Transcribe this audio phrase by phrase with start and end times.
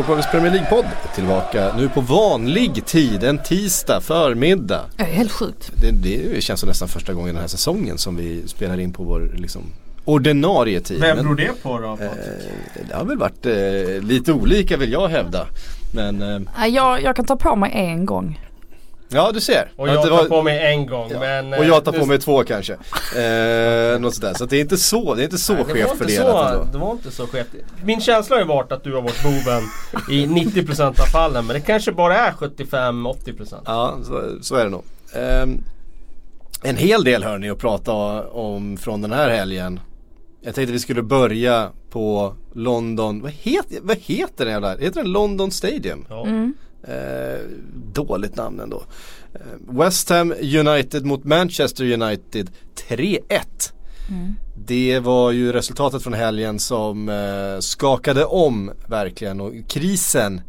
[0.00, 4.80] Sportbladets Premier League-podd tillbaka nu på vanlig tid, en tisdag förmiddag.
[4.96, 5.70] Det är helt sjukt.
[5.76, 9.02] Det, det känns som nästan första gången den här säsongen som vi spelar in på
[9.04, 9.62] vår liksom,
[10.04, 11.00] ordinarie tid.
[11.00, 11.92] Vem beror det på då?
[11.92, 12.10] eh,
[12.88, 15.46] det har väl varit eh, lite olika vill jag hävda.
[15.94, 18.40] Men eh, Jag, jag kan ta på mig en gång.
[19.10, 19.72] Ja du ser.
[19.76, 21.52] Och Ja, jag tar var- på mig en gång men...
[21.52, 22.72] och jag tar eh, på mig två kanske.
[22.72, 24.34] Eh, något sådär.
[24.34, 26.72] Så det är inte så, det är inte så Nej, skevt fördelat så, ändå.
[26.72, 27.48] Det var inte så skevt.
[27.84, 29.62] Min känsla har ju varit att du har varit boven
[30.10, 31.46] i 90% av fallen.
[31.46, 33.54] Men det kanske bara är 75-80%.
[33.64, 34.84] Ja, så, så är det nog.
[35.14, 35.64] Ehm,
[36.62, 37.92] en hel del hör ni att prata
[38.28, 39.80] om från den här helgen.
[40.42, 45.12] Jag tänkte vi skulle börja på London, vad, het, vad heter den jävla, heter den
[45.12, 46.06] London Stadium?
[46.08, 46.26] Ja.
[46.82, 47.40] Eh,
[47.92, 48.82] dåligt namn ändå.
[49.34, 52.50] Eh, West Ham United mot Manchester United
[52.88, 53.72] 3-1.
[54.66, 60.40] Det var ju resultatet från helgen som eh, skakade om verkligen och krisen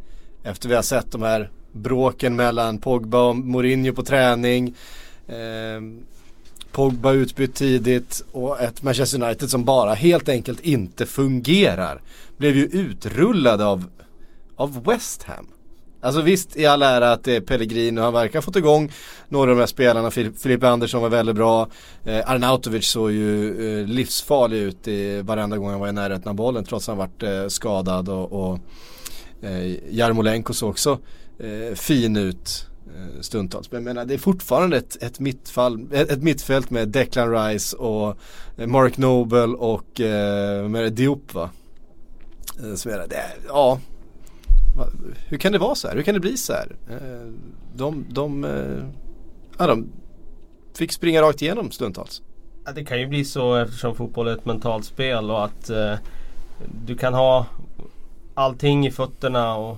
[0.44, 4.76] efter vi har sett de här bråken mellan Pogba och Mourinho på träning.
[5.28, 5.82] Eh,
[6.72, 12.02] Pogba utbytt tidigt och ett Manchester United som bara helt enkelt inte fungerar.
[12.38, 13.86] Blev ju utrullade av,
[14.56, 15.48] av West Ham.
[16.03, 18.91] Alltså visst i all ära att det är Pellegrino, han verkar ha fått igång
[19.30, 20.11] några av de här spelarna.
[20.11, 21.67] Filip Andersson var väldigt bra.
[22.03, 26.35] Eh, Arnautovic såg ju eh, livsfarlig ut i varenda gång han var i närheten av
[26.35, 28.59] bollen trots att han varit eh, skadad och, och
[29.41, 30.99] eh, Jarmolenko såg också
[31.39, 33.72] eh, fin ut eh, stundtals.
[33.72, 37.77] Men jag menar det är fortfarande ett, ett, mittfall, ett, ett mittfält med Declan Rice
[37.77, 38.17] och
[38.57, 41.50] eh, Mark Noble och eh, Diop va.
[42.75, 43.91] Så som det, ja Va-
[45.28, 45.96] hur kan det vara så här?
[45.96, 46.76] Hur kan det bli så här?
[46.90, 47.34] Eh,
[47.76, 48.86] de, de, eh,
[49.58, 49.92] ja, de
[50.78, 52.22] fick springa rakt igenom stundtals.
[52.66, 55.94] Ja, det kan ju bli så eftersom fotboll är ett mentalt spel och att eh,
[56.86, 57.46] du kan ha
[58.34, 59.78] allting i fötterna och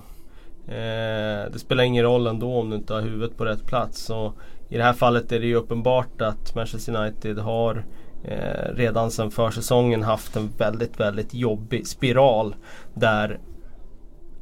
[0.72, 4.10] eh, det spelar ingen roll ändå om du inte har huvudet på rätt plats.
[4.10, 4.34] Och
[4.68, 7.84] I det här fallet är det ju uppenbart att Manchester United har
[8.24, 12.54] eh, redan sedan försäsongen haft en väldigt, väldigt jobbig spiral
[12.94, 13.38] där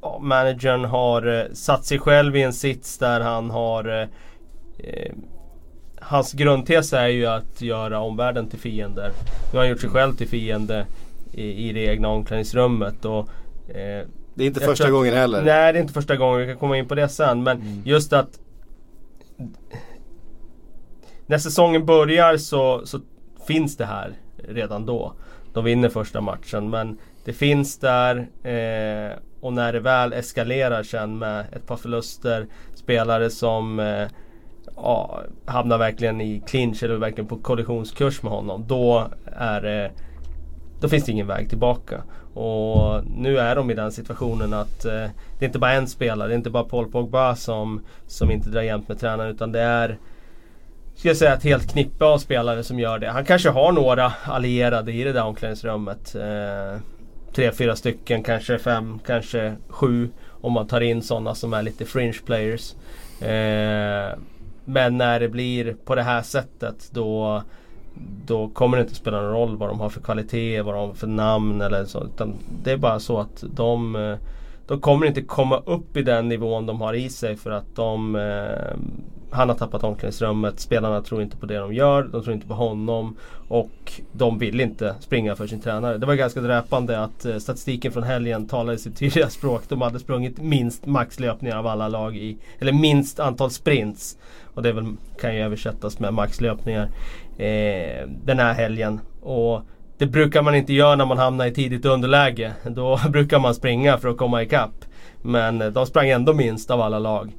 [0.03, 4.09] ja, managern har eh, satt sig själv i en sits där han har eh,
[4.79, 5.13] eh,
[6.01, 9.13] Hans grundtes är ju att göra omvärlden till fiender.
[9.53, 10.87] Nu har han gjort sig själv till fiende
[11.33, 13.05] i, i det egna omklädningsrummet.
[13.05, 13.29] Och,
[13.69, 15.43] eh, Det är inte första tror gången heller.
[15.43, 17.43] Nej det är inte första gången, vi kan komma in på det sen.
[17.43, 17.83] Men Mm.
[17.85, 18.39] just att
[21.27, 23.01] när säsongen börjar så, så
[23.47, 24.13] finns det här
[24.49, 25.13] redan då.
[25.53, 31.19] De vinner första matchen men det finns där eh, och när det väl eskalerar sen
[31.19, 34.09] med ett par förluster, spelare som eh,
[34.77, 38.65] ja, hamnar verkligen i clinch eller verkligen på kollisionskurs med honom.
[38.69, 39.07] Då
[39.37, 39.91] är det
[40.81, 42.03] då finns det ingen väg tillbaka.
[42.35, 44.93] Och nu är de i den situationen att eh,
[45.39, 48.51] det är inte bara en spelare, det är inte bara Paul Pogba som, som inte
[48.51, 49.99] drar jämnt med tränaren utan det är
[50.95, 53.11] ska jag säga ett helt knippe av spelare som gör det.
[53.11, 56.15] Han kanske har några allierade i det där omklädningsrummet.
[56.15, 56.81] Eh,
[57.33, 60.11] tre, fyra stycken, kanske fem, kanske sju.
[60.29, 62.75] Om man tar in sådana som är lite fringe players.
[63.21, 64.19] Eh,
[64.65, 67.43] men när det blir på det här sättet då
[68.27, 70.95] då kommer det inte spela någon roll vad de har för kvalitet, vad de har
[70.95, 72.05] för namn eller så.
[72.05, 74.17] Utan det är bara så att de, eh,
[74.67, 78.17] de kommer inte komma upp i den nivån de har i sig för att de
[78.17, 78.77] eh,
[79.33, 82.55] han har tappat omklädningsrummet, spelarna tror inte på det de gör, de tror inte på
[82.55, 83.17] honom
[83.49, 85.99] och de vill inte springa för sin tränare.
[85.99, 89.63] Det var ganska dräpande att eh, statistiken från helgen talade sitt tydliga språk.
[89.69, 94.19] De hade sprungit minst maxlöpningar av alla lag i, eller minst antal sprints.
[94.55, 96.91] Och det väl, kan ju översättas med maxlöpningar
[97.39, 99.01] eh, den här helgen.
[99.23, 99.63] Och
[99.99, 102.53] det brukar man inte göra när man hamnar i tidigt underläge.
[102.65, 104.85] Då brukar man springa för att komma ikapp.
[105.23, 107.33] Men eh, de sprang ändå minst av alla lag.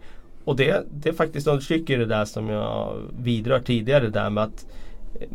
[0.45, 4.66] Och det, det faktiskt understryker det där som jag vidrör tidigare där med att
[5.19, 5.28] eh,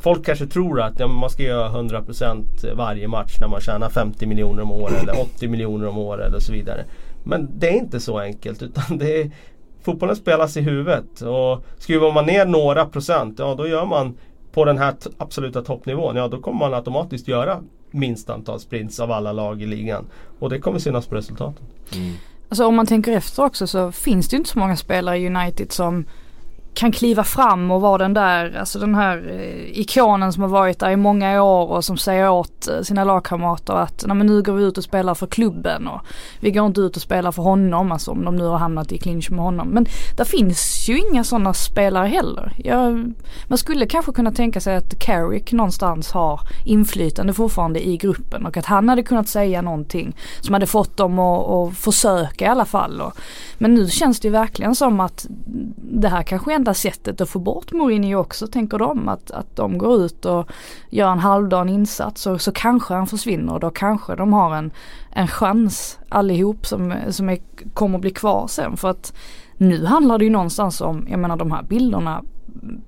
[0.00, 4.26] Folk kanske tror att ja, man ska göra 100% varje match när man tjänar 50
[4.26, 6.84] miljoner om året eller 80 miljoner om året eller så vidare.
[7.24, 9.30] Men det är inte så enkelt utan det är
[9.82, 14.14] Fotbollen spelas i huvudet och skruvar man ner några procent, ja då gör man
[14.52, 17.60] på den här absoluta toppnivån, ja då kommer man automatiskt göra
[17.90, 20.06] minst antal sprints av alla lag i ligan.
[20.38, 21.64] Och det kommer synas på resultaten.
[21.94, 22.12] Mm.
[22.52, 25.26] Alltså om man tänker efter också så finns det ju inte så många spelare i
[25.26, 26.04] United som
[26.74, 30.78] kan kliva fram och vara den där, alltså den här eh, ikonen som har varit
[30.78, 34.42] där i många år och som säger åt eh, sina lagkamrater att Nej, men nu
[34.42, 36.00] går vi ut och spelar för klubben och
[36.40, 38.98] vi går inte ut och spelar för honom, alltså om de nu har hamnat i
[38.98, 39.68] clinch med honom.
[39.68, 39.86] Men
[40.16, 42.52] det finns ju inga sådana spelare heller.
[42.56, 43.12] Jag,
[43.48, 48.56] man skulle kanske kunna tänka sig att Carrick någonstans har inflytande fortfarande i gruppen och
[48.56, 52.64] att han hade kunnat säga någonting som hade fått dem att, att försöka i alla
[52.64, 53.00] fall.
[53.00, 53.12] Och,
[53.58, 55.26] men nu känns det ju verkligen som att
[55.76, 59.08] det här kanske är enda sättet att få bort Mourinho också tänker de.
[59.08, 60.50] Att, att de går ut och
[60.90, 64.70] gör en halvdan insats och så kanske han försvinner och då kanske de har en,
[65.12, 67.38] en chans allihop som, som är,
[67.74, 68.76] kommer bli kvar sen.
[68.76, 69.12] För att
[69.56, 72.22] nu handlar det ju någonstans om, jag menar de här bilderna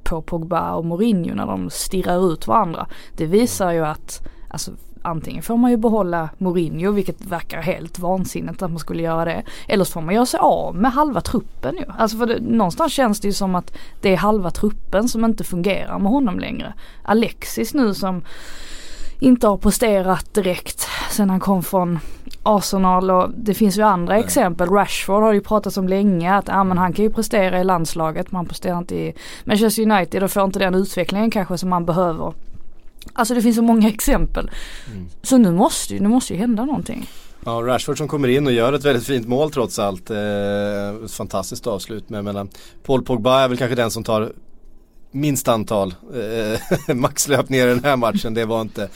[0.03, 2.87] på Pogba och Mourinho när de stirrar ut varandra.
[3.17, 4.70] Det visar ju att alltså,
[5.05, 9.43] antingen får man ju behålla Mourinho vilket verkar helt vansinnigt att man skulle göra det.
[9.69, 11.85] Eller så får man göra sig av med halva truppen ju.
[11.99, 15.45] Alltså för det, någonstans känns det ju som att det är halva truppen som inte
[15.45, 16.75] fungerar med honom längre.
[17.03, 18.23] Alexis nu som
[19.21, 21.99] inte har presterat direkt sen han kom från
[22.43, 24.25] Arsenal och det finns ju andra Nej.
[24.25, 24.69] exempel.
[24.69, 28.33] Rashford har ju pratat om länge att ah, men han kan ju prestera i landslaget
[28.33, 29.15] men han presterar inte i
[29.45, 32.33] Manchester United och får inte den utvecklingen kanske som man behöver.
[33.12, 34.51] Alltså det finns så många exempel.
[34.93, 35.06] Mm.
[35.23, 37.06] Så nu måste ju, nu måste ju hända någonting.
[37.45, 40.11] Ja, Rashford som kommer in och gör ett väldigt fint mål trots allt.
[40.11, 40.17] Eh,
[41.09, 42.09] fantastiskt avslut.
[42.09, 42.47] Men menar,
[42.87, 44.33] Paul Pogba är väl kanske den som tar
[45.15, 48.35] minst antal eh, maxlöpningar i den här matchen.
[48.35, 48.89] Det var inte.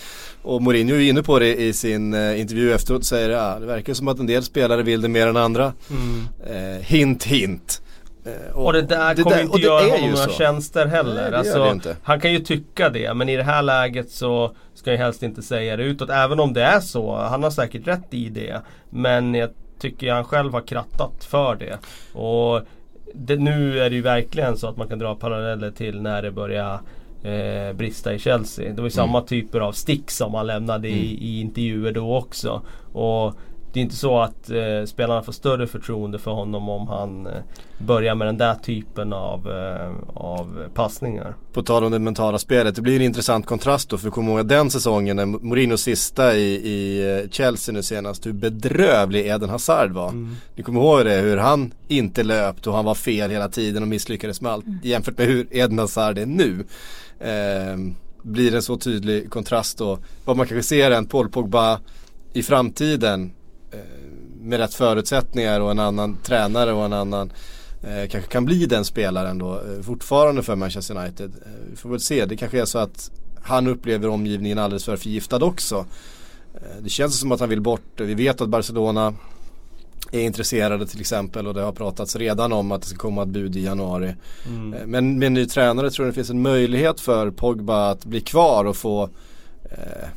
[0.42, 3.04] Och Mourinho är inne på det i sin eh, intervju efteråt.
[3.04, 5.72] Säger ja, det verkar som att en del spelare vill det mer än andra.
[5.90, 6.28] Mm.
[6.46, 7.82] Eh, hint hint.
[8.28, 11.30] Eh, och, och det där det kommer där, inte göra honom några tjänster heller.
[11.30, 14.98] Nej, alltså, han kan ju tycka det men i det här läget så ska jag
[14.98, 16.10] helst inte säga det utåt.
[16.10, 17.16] Även om det är så.
[17.16, 18.60] Han har säkert rätt i det.
[18.90, 21.78] Men jag tycker han själv har krattat för det.
[22.18, 22.62] Och
[23.14, 26.30] det, nu är det ju verkligen så att man kan dra paralleller till när det
[26.30, 26.80] börjar
[27.22, 28.64] eh, brista i Chelsea.
[28.64, 28.90] Det var ju mm.
[28.90, 31.00] samma typer av stick som han lämnade mm.
[31.00, 32.62] i, i intervjuer då också.
[32.92, 33.34] Och
[33.72, 37.32] det är inte så att eh, spelarna får större förtroende för honom om han eh,
[37.78, 41.34] börjar med den där typen av, eh, av passningar.
[41.52, 44.46] På tal om det mentala spelet, det blir en intressant kontrast då för kom ihåg
[44.46, 49.90] den säsongen när Mourinhos sista i, i eh, Chelsea nu senast, hur bedrövlig Eden Hazard
[49.90, 50.08] var.
[50.08, 50.36] Mm.
[50.54, 53.88] Ni kommer ihåg det, hur han inte löpte och han var fel hela tiden och
[53.88, 54.78] misslyckades med allt mm.
[54.82, 56.64] jämfört med hur Eden Hazard är nu.
[57.20, 57.78] Eh,
[58.22, 59.98] blir en så tydlig kontrast då.
[60.24, 61.80] Vad man kanske ser en Paul Pogba
[62.32, 63.32] i framtiden
[64.40, 67.32] med rätt förutsättningar och en annan tränare och en annan
[67.82, 71.32] eh, kanske kan bli den spelaren då eh, fortfarande för Manchester United.
[71.46, 73.10] Eh, vi får väl se, det kanske är så att
[73.42, 75.86] han upplever omgivningen alldeles för förgiftad också.
[76.54, 79.14] Eh, det känns som att han vill bort, vi vet att Barcelona
[80.12, 83.28] är intresserade till exempel och det har pratats redan om att det ska komma ett
[83.28, 84.14] bud i januari.
[84.46, 84.74] Mm.
[84.74, 88.04] Eh, men med en ny tränare tror jag det finns en möjlighet för Pogba att
[88.04, 89.10] bli kvar och få
[89.64, 90.08] eh,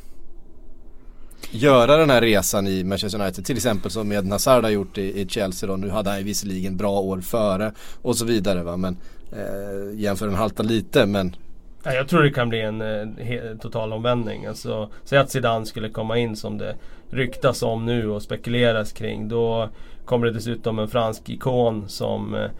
[1.52, 3.44] göra den här resan i Manchester United.
[3.44, 5.76] Till exempel som Eden Hazard har gjort i, i, Chelsea då.
[5.76, 7.72] Nu hade han ju visserligen bra år före
[8.02, 8.76] och så vidare va.
[8.76, 8.96] Men
[9.32, 11.36] eh, jämför haltar lite men
[11.84, 14.46] Ja, jag tror det kan bli en eh, total omvändning.
[14.46, 16.76] Alltså, säg att Zidane skulle komma in som det
[17.10, 19.28] ryktas om nu och spekuleras kring.
[19.28, 19.68] Då
[20.04, 22.50] kommer det dessutom en fransk ikon som eh,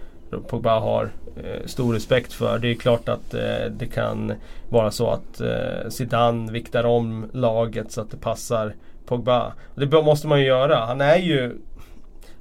[0.40, 2.58] Pogba har eh, stor respekt för.
[2.58, 4.32] Det är klart att eh, det kan
[4.68, 8.74] vara så att eh, Zidane viktar om laget så att det passar
[9.06, 9.52] Pogba.
[9.74, 10.76] Det måste man ju göra.
[10.76, 11.56] Han är ju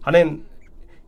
[0.02, 0.42] Han är en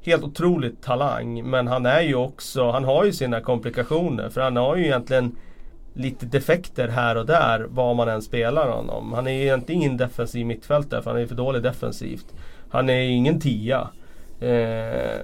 [0.01, 4.55] helt otrolig talang men han är ju också Han har ju sina komplikationer för han
[4.55, 5.35] har ju egentligen
[5.93, 9.13] lite defekter här och där var man än spelar honom.
[9.13, 12.25] Han är ju egentligen ingen defensiv mittfältare för han är för dålig defensivt.
[12.69, 13.87] Han är ingen tia.
[14.39, 15.19] Eh,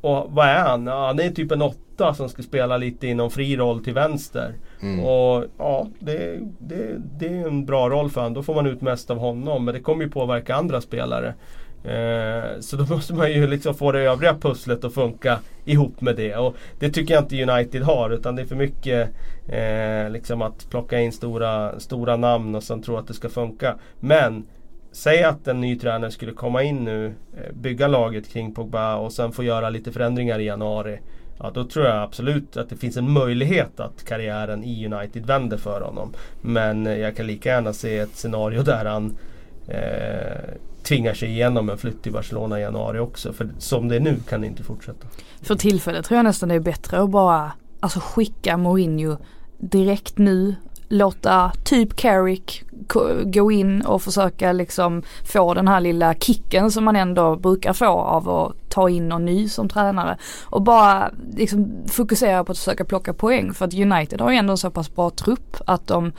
[0.00, 0.86] och vad är han?
[0.86, 4.54] Ja, han är typ en åtta som ska spela lite inom fri roll till vänster.
[4.82, 5.04] Mm.
[5.04, 8.34] Och ja, det, det, det är en bra roll för honom.
[8.34, 9.64] Då får man ut mest av honom.
[9.64, 11.34] Men det kommer ju påverka andra spelare.
[11.84, 16.16] Eh, så då måste man ju liksom få det övriga pusslet att funka ihop med
[16.16, 16.36] det.
[16.36, 18.10] Och det tycker jag inte United har.
[18.10, 19.10] Utan det är för mycket
[19.48, 23.74] eh, liksom att plocka in stora, stora namn och sen tro att det ska funka.
[24.00, 24.46] Men
[24.92, 29.12] Säg att en ny tränare skulle komma in nu, eh, bygga laget kring Pogba och
[29.12, 31.00] sen få göra lite förändringar i januari.
[31.38, 35.56] Ja, då tror jag absolut att det finns en möjlighet att karriären i United vänder
[35.56, 36.12] för honom.
[36.40, 39.16] Men eh, jag kan lika gärna se ett scenario där han
[39.68, 43.32] eh, tvingar sig igenom en flytt till Barcelona i januari också.
[43.32, 45.06] För som det är nu kan det inte fortsätta.
[45.42, 49.16] För tillfället tror jag nästan det är bättre att bara alltså, skicka Mourinho
[49.58, 50.54] direkt nu
[50.90, 52.64] låta typ Carrick
[53.24, 57.86] gå in och försöka liksom få den här lilla kicken som man ändå brukar få
[57.86, 60.16] av att ta in någon ny som tränare.
[60.44, 64.50] Och bara liksom fokusera på att försöka plocka poäng för att United har ju ändå
[64.50, 66.12] en så pass bra trupp att de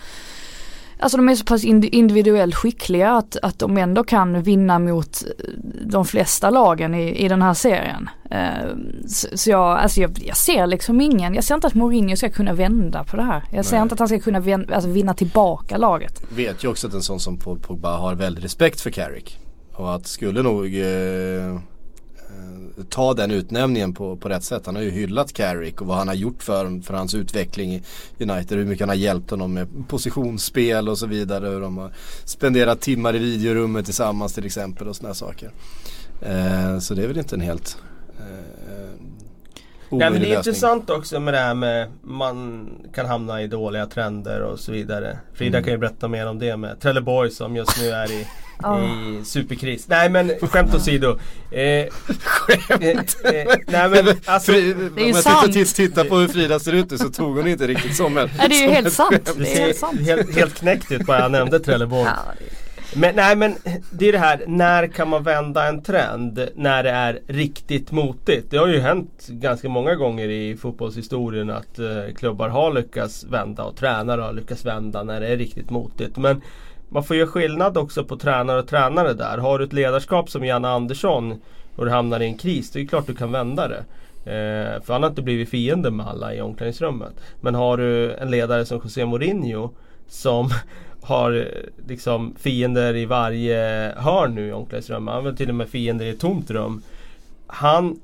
[1.01, 5.24] Alltså de är så pass individuellt skickliga att, att de ändå kan vinna mot
[5.86, 8.10] de flesta lagen i, i den här serien.
[8.31, 8.75] Uh,
[9.08, 12.29] så, så jag, alltså jag, jag, ser liksom ingen, jag ser inte att Mourinho ska
[12.29, 13.43] kunna vända på det här.
[13.51, 16.24] Jag ser inte att han ska kunna vända, alltså vinna tillbaka laget.
[16.36, 19.39] Vet ju också att en sån som Paul Pogba har väldigt respekt för Carrick.
[19.74, 21.60] Och att skulle nog eh,
[22.90, 24.66] ta den utnämningen på, på rätt sätt.
[24.66, 27.84] Han har ju hyllat Carrick och vad han har gjort för, för hans utveckling i
[28.20, 28.58] United.
[28.58, 31.48] Hur mycket han har hjälpt honom med positionsspel och så vidare.
[31.48, 31.92] Hur de har
[32.25, 35.51] spenderat timmar i videorummet tillsammans till exempel och sådana saker.
[36.22, 37.78] Eh, så det är väl inte en helt
[38.20, 38.62] eh,
[39.92, 43.86] Nej, men det är intressant också med det här med man kan hamna i dåliga
[43.86, 45.18] trender och så vidare.
[45.34, 45.66] Frida mm.
[45.66, 48.28] kan ju berätta mer om det med Trelleborg som just nu är i
[48.65, 49.88] i superkris.
[49.88, 51.20] Nej men skämt åsido.
[51.51, 51.86] Eh,
[52.24, 53.18] skämt?
[53.24, 54.51] Eh, eh, nej men alltså.
[54.51, 55.56] Fri, det är ju sant.
[55.56, 58.18] Om jag tittar på hur Frida ser ut nu så tog hon inte riktigt som
[58.18, 59.36] en Nej det är ju helt sant.
[59.38, 60.01] Det är helt sant.
[60.01, 62.10] Helt, helt knäckt ut bara jag nämnde Trelleborg.
[62.15, 62.34] Ja,
[62.94, 63.56] men nej men
[63.91, 66.50] det är det här, när kan man vända en trend?
[66.56, 68.51] När det är riktigt motigt.
[68.51, 73.63] Det har ju hänt ganska många gånger i fotbollshistorien att eh, klubbar har lyckats vända
[73.63, 76.18] och tränare har lyckats vända när det är riktigt motigt.
[76.18, 76.41] Men
[76.91, 79.38] man får ju skillnad också på tränare och tränare där.
[79.38, 81.41] Har du ett ledarskap som Janne Andersson
[81.75, 83.83] och du hamnar i en kris, det är klart du kan vända det.
[84.25, 87.13] Eh, för han har inte blivit fiende med alla i omklädningsrummet.
[87.41, 89.69] Men har du en ledare som José Mourinho
[90.07, 90.50] som
[91.01, 95.13] har eh, liksom fiender i varje hörn nu i omklädningsrummet.
[95.13, 96.81] Han har till och med fiender i ett tomt rum.
[97.48, 98.00] Han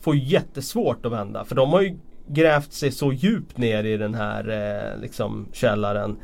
[0.00, 1.96] får jättesvårt att vända för de har ju
[2.26, 6.16] grävt sig så djupt ner i den här eh, liksom källaren.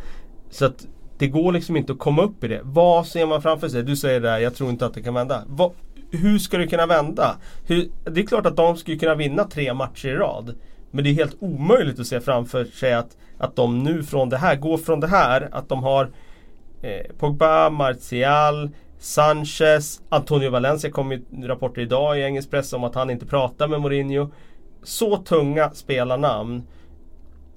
[0.51, 0.87] Så att
[1.19, 2.61] det går liksom inte att komma upp i det.
[2.63, 3.83] Vad ser man framför sig?
[3.83, 5.45] Du säger det här, jag tror inte att det kan vända.
[5.47, 5.73] Vad,
[6.11, 7.37] hur ska det kunna vända?
[7.67, 10.55] Hur, det är klart att de skulle kunna vinna tre matcher i rad.
[10.91, 14.37] Men det är helt omöjligt att se framför sig att, att de nu från det
[14.37, 16.11] här, går från det här, att de har
[16.83, 22.95] eh, Pogba, Martial, Sanchez, Antonio Valencia kom ju rapporter idag i engelsk press om att
[22.95, 24.31] han inte pratar med Mourinho.
[24.83, 26.63] Så tunga spelarnamn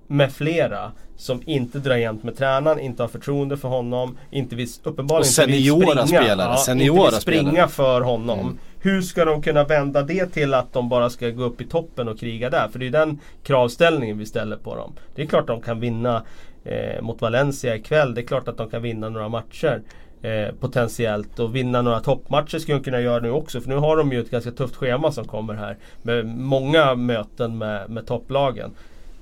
[0.08, 0.92] med flera
[1.22, 5.50] som inte drar jämnt med tränaren, inte har förtroende för honom, inte vill, uppenbarligen och
[5.50, 7.68] inte vill springa, spelare, ja, seniora inte vill springa spelare.
[7.68, 8.40] för honom.
[8.40, 8.58] Mm.
[8.80, 12.08] Hur ska de kunna vända det till att de bara ska gå upp i toppen
[12.08, 12.68] och kriga där?
[12.68, 14.94] För det är den kravställningen vi ställer på dem.
[15.16, 16.24] Det är klart att de kan vinna
[16.64, 18.14] eh, mot Valencia ikväll.
[18.14, 19.82] Det är klart att de kan vinna några matcher.
[20.22, 23.62] Eh, potentiellt och vinna några toppmatcher skulle de kunna göra nu också.
[23.62, 25.78] För nu har de ju ett ganska tufft schema som kommer här.
[26.02, 28.72] Med många möten med, med topplagen.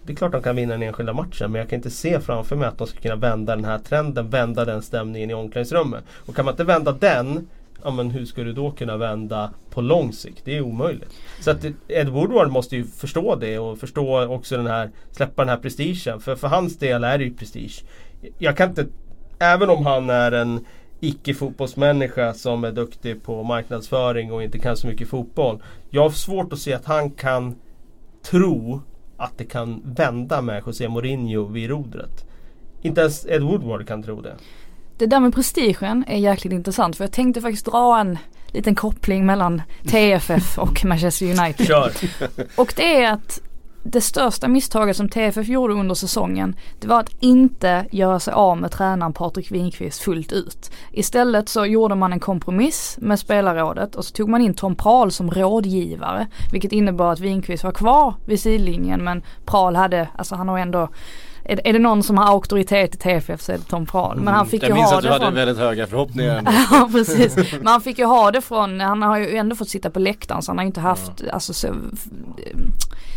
[0.09, 2.55] Det är klart de kan vinna den enskilda matchen men jag kan inte se framför
[2.55, 6.03] mig att de ska kunna vända den här trenden, vända den stämningen i omklädningsrummet.
[6.25, 7.47] Och kan man inte vända den,
[7.83, 10.41] ja men hur ska du då kunna vända på lång sikt?
[10.45, 11.13] Det är omöjligt.
[11.41, 15.49] Så att Ed Woodward måste ju förstå det och förstå också den här, släppa den
[15.49, 16.19] här prestigen.
[16.19, 17.83] För för hans del är det ju prestige.
[18.37, 18.85] Jag kan inte,
[19.39, 20.65] även om han är en
[20.99, 25.63] icke-fotbollsmänniska som är duktig på marknadsföring och inte kan så mycket fotboll.
[25.89, 27.55] Jag har svårt att se att han kan
[28.23, 28.81] tro
[29.19, 32.25] att det kan vända med José Mourinho vid rodret.
[32.81, 34.35] Inte ens Ed Woodward kan tro det.
[34.97, 39.25] Det där med prestigen är jäkligt intressant för jag tänkte faktiskt dra en liten koppling
[39.25, 41.67] mellan TFF och Manchester United.
[41.67, 41.91] Kör.
[42.55, 43.41] Och det är att
[43.83, 48.57] det största misstaget som TFF gjorde under säsongen det var att inte göra sig av
[48.57, 50.71] med tränaren Patrik Winqvist fullt ut.
[50.91, 55.11] Istället så gjorde man en kompromiss med spelarrådet och så tog man in Tom Prahl
[55.11, 56.27] som rådgivare.
[56.51, 60.89] Vilket innebar att Winqvist var kvar vid sidlinjen men Prahl hade, alltså han har ändå
[61.49, 64.19] är, är det någon som har auktoritet i TFF så är det Tom Prahl.
[64.19, 64.77] Men han fick mm.
[64.77, 65.21] ju ha det att du från...
[65.21, 66.43] hade väldigt höga förhoppningar.
[66.71, 67.35] ja precis.
[67.57, 70.41] Men han fick ju ha det från, han har ju ändå fått sitta på läktaren
[70.41, 71.31] så han har inte haft ja.
[71.31, 71.75] alltså, så,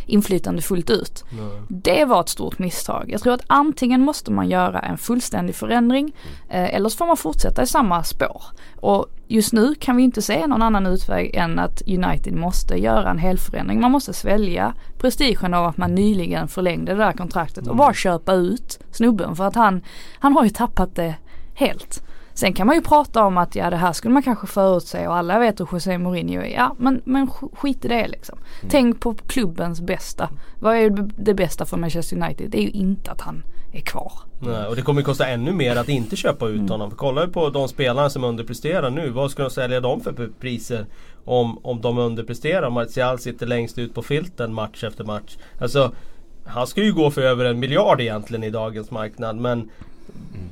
[0.07, 1.25] inflytande fullt ut.
[1.31, 1.63] Nej.
[1.69, 3.05] Det var ett stort misstag.
[3.09, 6.13] Jag tror att antingen måste man göra en fullständig förändring
[6.49, 8.43] eh, eller så får man fortsätta i samma spår.
[8.81, 13.11] Och just nu kan vi inte se någon annan utväg än att United måste göra
[13.11, 13.81] en helförändring.
[13.81, 17.77] Man måste svälja prestigen av att man nyligen förlängde det där kontraktet och mm.
[17.77, 19.83] bara köpa ut snubben för att han,
[20.19, 21.15] han har ju tappat det
[21.55, 22.03] helt.
[22.35, 25.17] Sen kan man ju prata om att ja det här skulle man kanske förutse och
[25.17, 26.55] alla vet hur José Mourinho är.
[26.55, 28.39] Ja men, men skit i det liksom.
[28.39, 28.71] Mm.
[28.71, 30.29] Tänk på klubbens bästa.
[30.61, 32.51] Vad är det bästa för Manchester United?
[32.51, 34.13] Det är ju inte att han är kvar.
[34.41, 36.71] Nej, och det kommer kosta ännu mer att inte köpa ut mm.
[36.71, 36.91] honom.
[36.91, 39.11] För kolla på de spelarna som underpresterar nu.
[39.11, 40.87] Vad ska de sälja dem för priser?
[41.25, 42.71] Om, om de underpresterar.
[42.71, 45.37] Martial sitter längst ut på filten match efter match.
[45.59, 45.93] Alltså
[46.45, 49.71] han ska ju gå för över en miljard egentligen i dagens marknad men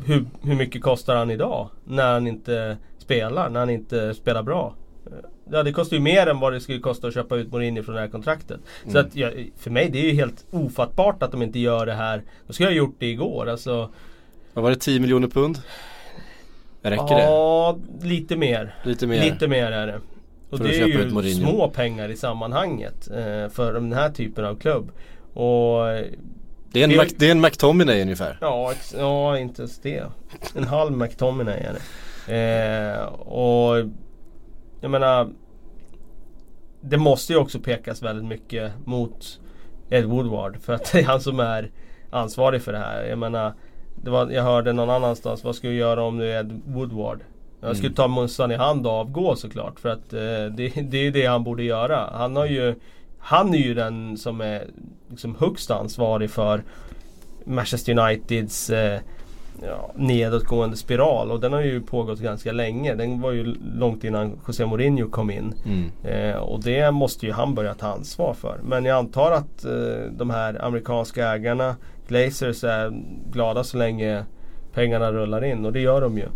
[0.06, 1.68] hur, hur mycket kostar han idag?
[1.84, 4.74] När han inte spelar, när han inte spelar bra.
[5.52, 7.94] Ja det kostar ju mer än vad det skulle kosta att köpa ut Mourinho från
[7.94, 8.60] det här kontraktet.
[8.82, 8.92] Mm.
[8.92, 11.94] Så att ja, för mig det är ju helt ofattbart att de inte gör det
[11.94, 12.22] här.
[12.46, 13.48] De skulle ha gjort det igår.
[13.48, 13.90] Alltså,
[14.54, 15.58] vad var det, 10 miljoner pund?
[16.82, 17.22] Räcker ja, det?
[17.22, 18.74] Ja, lite mer.
[18.84, 19.22] Lite mer.
[19.22, 20.00] Lite mer är det.
[20.50, 24.90] Och det är ju små pengar i sammanhanget eh, för den här typen av klubb.
[25.34, 25.84] Och
[26.72, 28.38] det är en, Mac, det är en McTominay ungefär.
[28.40, 30.04] Ja, ja, inte ens det.
[30.54, 31.80] En halv McTominay är det.
[32.28, 33.76] Eh, och
[34.80, 35.28] jag menar
[36.80, 39.40] Det måste ju också pekas väldigt mycket mot
[39.90, 41.70] Ed Woodward för att det är han som är
[42.10, 43.04] ansvarig för det här.
[43.04, 43.54] Jag menar
[44.02, 47.20] det var, Jag hörde någon annanstans, vad ska du göra om du är Ed Woodward?
[47.60, 47.94] Jag skulle mm.
[47.94, 50.20] ta mössan i hand och avgå såklart för att eh,
[50.56, 52.10] det, det är det han borde göra.
[52.12, 52.74] Han har ju
[53.18, 54.64] Han är ju den som är
[55.08, 56.62] liksom högst ansvarig för
[57.44, 59.00] Manchester Uniteds eh,
[59.62, 62.94] ja, nedåtgående spiral och den har ju pågått ganska länge.
[62.94, 65.54] Den var ju långt innan José Mourinho kom in.
[65.64, 65.90] Mm.
[66.04, 68.60] Eh, och det måste ju han börja ta ansvar för.
[68.62, 71.76] Men jag antar att eh, de här amerikanska ägarna,
[72.08, 73.02] Glazers, är
[73.32, 74.24] glada så länge
[74.74, 76.26] pengarna rullar in och det gör de ju.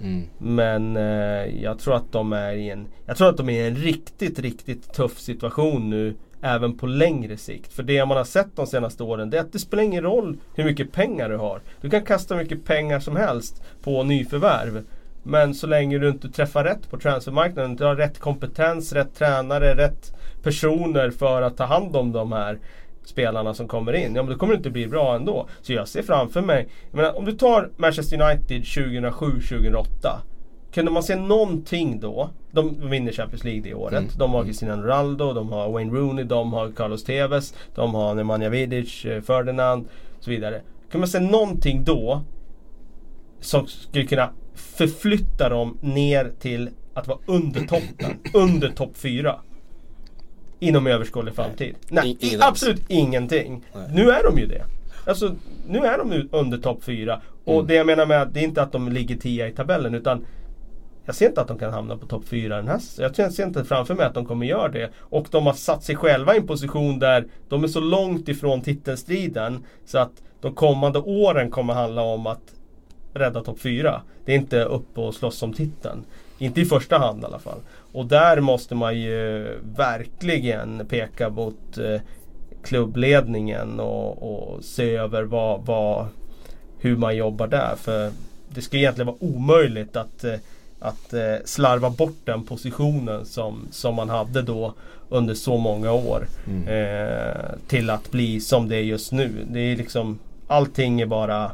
[0.00, 0.22] Mm.
[0.38, 3.68] Men eh, jag tror att de är i en Jag tror att de är i
[3.68, 6.14] en riktigt, riktigt tuff situation nu
[6.44, 7.72] även på längre sikt.
[7.72, 10.36] För det man har sett de senaste åren det är att det spelar ingen roll
[10.54, 11.60] hur mycket pengar du har.
[11.80, 14.84] Du kan kasta hur mycket pengar som helst på nyförvärv.
[15.22, 19.74] Men så länge du inte träffar rätt på transfermarknaden, du har rätt kompetens, rätt tränare,
[19.74, 22.58] rätt personer för att ta hand om de här
[23.04, 24.14] spelarna som kommer in.
[24.14, 25.48] Ja men då kommer det inte bli bra ändå.
[25.62, 29.86] Så jag ser framför mig, jag menar, om du tar Manchester United 2007-2008
[30.74, 32.30] kunde man se någonting då?
[32.54, 33.98] De vinner Champions League det året.
[33.98, 34.10] Mm.
[34.16, 38.48] De har Cristiano Ronaldo, de har Wayne Rooney, de har Carlos Tevez, de har Nemanja
[38.48, 39.86] Vidic, eh, Ferdinand
[40.18, 40.60] och så vidare.
[40.90, 42.22] Kunde man se någonting då
[43.40, 49.36] som skulle kunna förflytta dem ner till att vara under toppen, under topp 4.
[50.60, 51.74] Inom överskådlig framtid.
[51.88, 53.64] Nej, Nej absolut ingenting.
[53.74, 53.88] Nej.
[53.92, 54.64] Nu är de ju det.
[55.06, 55.34] Alltså
[55.66, 57.20] nu är de under topp 4.
[57.44, 57.66] Och mm.
[57.66, 60.24] det jag menar med det är inte att de ligger 10 i tabellen utan
[61.04, 63.64] jag ser inte att de kan hamna på topp 4 den här Jag ser inte
[63.64, 64.90] framför mig att de kommer göra det.
[64.98, 68.60] Och de har satt sig själva i en position där de är så långt ifrån
[68.60, 72.54] titelstriden så att de kommande åren kommer handla om att
[73.14, 74.02] rädda topp 4.
[74.24, 76.04] Det är inte upp och slåss om titeln.
[76.38, 77.58] Inte i första hand i alla fall.
[77.92, 82.00] Och där måste man ju verkligen peka mot eh,
[82.62, 86.06] klubbledningen och, och, se över vad, vad,
[86.78, 87.74] hur man jobbar där.
[87.76, 88.10] För
[88.48, 90.34] det ska egentligen vara omöjligt att eh,
[90.84, 94.74] att eh, slarva bort den positionen som, som man hade då
[95.08, 96.26] under så många år.
[96.46, 96.68] Mm.
[96.68, 99.46] Eh, till att bli som det är just nu.
[99.50, 101.52] Det är liksom Allting är bara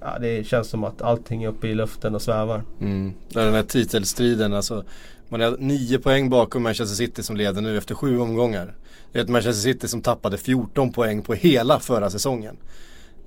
[0.00, 2.62] ja, Det känns som att allting är uppe i luften och svävar.
[2.80, 3.14] Mm.
[3.28, 4.84] Den här titelstriden alltså
[5.28, 8.74] Man är nio poäng bakom Manchester City som leder nu efter sju omgångar.
[9.12, 12.56] Det är ett Manchester City som tappade 14 poäng på hela förra säsongen.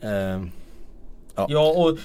[0.01, 0.43] Eh,
[1.37, 1.97] Ja, ja och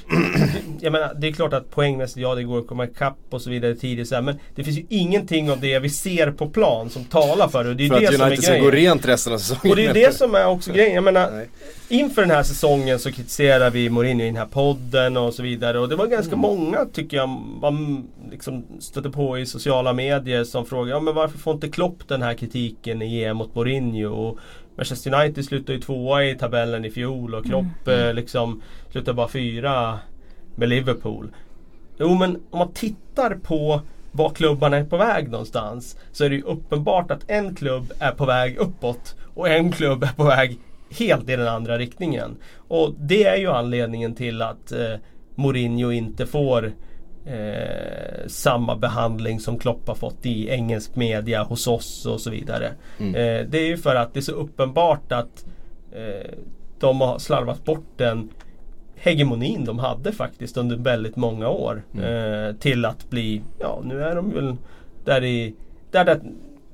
[0.80, 3.50] jag menar, det är klart att poängmässigt, ja det går att komma ikapp och så
[3.50, 6.90] vidare tidigt så här, Men det finns ju ingenting av det vi ser på plan
[6.90, 7.74] som talar för det.
[7.74, 9.70] det är för det att United ska gå rent resten av säsongen.
[9.70, 10.94] Och det är det som är också grejen.
[10.94, 11.48] Jag menar, Nej.
[11.88, 15.78] inför den här säsongen så kritiserar vi Mourinho i den här podden och så vidare.
[15.78, 16.40] Och det var ganska mm.
[16.40, 17.28] många tycker jag
[17.60, 22.08] man liksom stötte på i sociala medier som frågade ja, men varför får inte Klopp
[22.08, 24.08] den här kritiken i EM mot Mourinho?
[24.08, 24.38] Och
[24.76, 28.08] Manchester United slutade ju tvåa i tabellen i fjol och Klopp mm.
[28.08, 29.98] Eh, liksom slutade bara fyra
[30.54, 31.30] med Liverpool.
[31.98, 33.80] Jo men om man tittar på
[34.12, 38.12] var klubbarna är på väg någonstans så är det ju uppenbart att en klubb är
[38.12, 40.58] på väg uppåt och en klubb är på väg
[40.98, 42.36] helt i den andra riktningen.
[42.56, 44.94] Och det är ju anledningen till att eh,
[45.34, 46.72] Mourinho inte får
[47.24, 52.72] eh, samma behandling som Klopp har fått i engelsk media hos oss och så vidare.
[52.98, 53.14] Mm.
[53.14, 55.46] Eh, det är ju för att det är så uppenbart att
[55.92, 56.30] eh,
[56.78, 58.28] de har slarvat bort den
[58.94, 61.82] hegemonin de hade faktiskt under väldigt många år.
[61.94, 62.04] Mm.
[62.04, 64.56] Eh, till att bli, ja nu är de väl
[65.04, 65.54] där i
[65.90, 66.20] där det,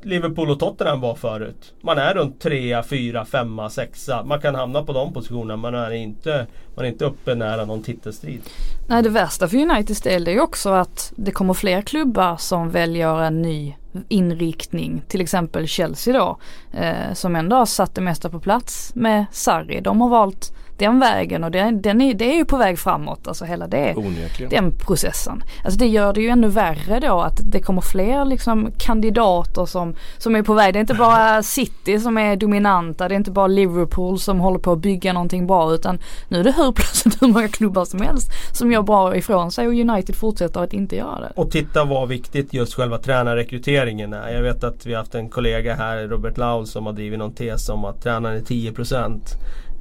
[0.09, 1.75] Liverpool och Tottenham var förut.
[1.81, 4.09] Man är runt 3, 4, 5, 6.
[4.25, 5.57] Man kan hamna på de positionerna.
[5.57, 8.40] Man är inte, man är inte uppe nära någon titelstrid.
[8.88, 12.71] Nej det värsta för Uniteds del är ju också att det kommer fler klubbar som
[12.71, 13.75] väljer en ny
[14.09, 15.03] inriktning.
[15.09, 16.38] Till exempel Chelsea då.
[16.79, 19.81] Eh, som ändå har satt det mesta på plats med Sarri.
[19.81, 23.29] De har valt den vägen och den, den är, det är ju på väg framåt.
[23.29, 24.51] Alltså hela det, Onekligen.
[24.51, 25.43] den processen.
[25.64, 29.95] Alltså det gör det ju ännu värre då att det kommer fler liksom kandidater som,
[30.19, 30.75] som är på väg.
[30.75, 34.59] Det är inte bara City som är dominanta, det är inte bara Liverpool som håller
[34.59, 38.01] på att bygga någonting bra utan nu är det hur plötsligt hur många klubbar som
[38.01, 41.33] helst som gör bra ifrån sig och United fortsätter att inte göra det.
[41.35, 44.29] Och titta vad viktigt just själva tränarrekryteringen är.
[44.29, 47.35] Jag vet att vi har haft en kollega här, Robert Laul, som har drivit någon
[47.35, 49.21] tes om att tränaren är 10%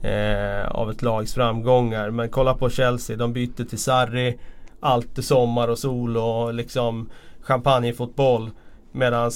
[0.02, 2.10] eh, av ett lags framgångar.
[2.10, 4.38] Men kolla på Chelsea, de byter till Sarri.
[4.80, 7.10] Allt är sommar och sol och liksom
[7.42, 8.50] champagnefotboll.
[8.92, 9.32] Medan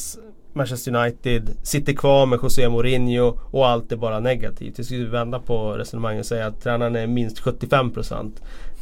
[0.54, 4.78] Manchester United sitter kvar med José Mourinho och allt är bara negativt.
[4.78, 8.32] Jag skulle vända på resonemanget och säga att tränaren är minst 75%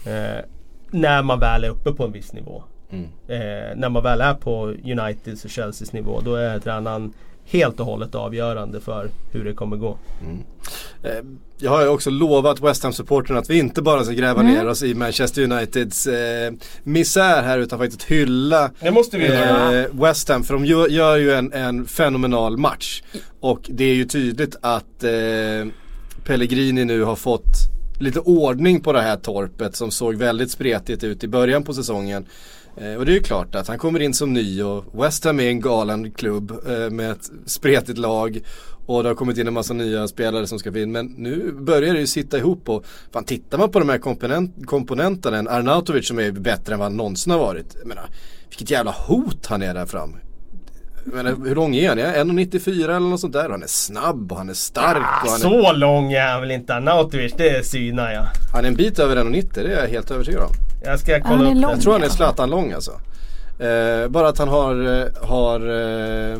[0.05, 0.45] eh,
[0.91, 2.63] när man väl är uppe på en viss nivå.
[2.91, 3.05] Mm.
[3.27, 7.13] Eh, när man väl är på Uniteds och Chelseas nivå då är tränaren
[7.51, 9.97] helt och hållet avgörande för hur det kommer gå.
[10.23, 10.43] Mm.
[11.03, 11.23] Eh,
[11.57, 14.53] jag har ju också lovat West ham supporterna att vi inte bara ska gräva mm.
[14.53, 20.01] ner oss i Manchester Uniteds eh, misär här utan faktiskt hylla det måste vi eh,
[20.01, 23.03] West Ham för de gör, gör ju en, en, fenomenal match.
[23.39, 25.71] Och det är ju tydligt att eh,
[26.25, 31.23] Pellegrini nu har fått lite ordning på det här torpet som såg väldigt spretigt ut
[31.23, 32.25] i början på säsongen.
[32.81, 35.39] Eh, och det är ju klart att han kommer in som ny och West Ham
[35.39, 38.39] är en galen klubb eh, med ett spretigt lag.
[38.85, 40.91] Och det har kommit in en massa nya spelare som ska in.
[40.91, 44.65] Men nu börjar det ju sitta ihop och fan tittar man på de här komponent
[44.65, 47.75] komponenterna, en Arnautovic som är bättre än vad han någonsin har varit.
[47.79, 48.09] Jag menar,
[48.49, 50.15] vilket jävla hot han är där fram.
[51.03, 51.99] Men hur lång är han?
[52.29, 53.49] 1,94 eller något sånt där.
[53.49, 55.03] Han är snabb och han är stark.
[55.03, 55.73] Ah, och han så är...
[55.73, 58.25] lång är han väl inte Arnautovic, det synar jag.
[58.53, 60.68] Han är en bit över 1,90 det är jag helt övertygad om.
[60.83, 61.71] Jag ska kolla Han är upp lång.
[61.71, 62.91] Jag tror han är Zlatan lång alltså.
[63.59, 66.37] Eh, bara att han har, eh, har eh,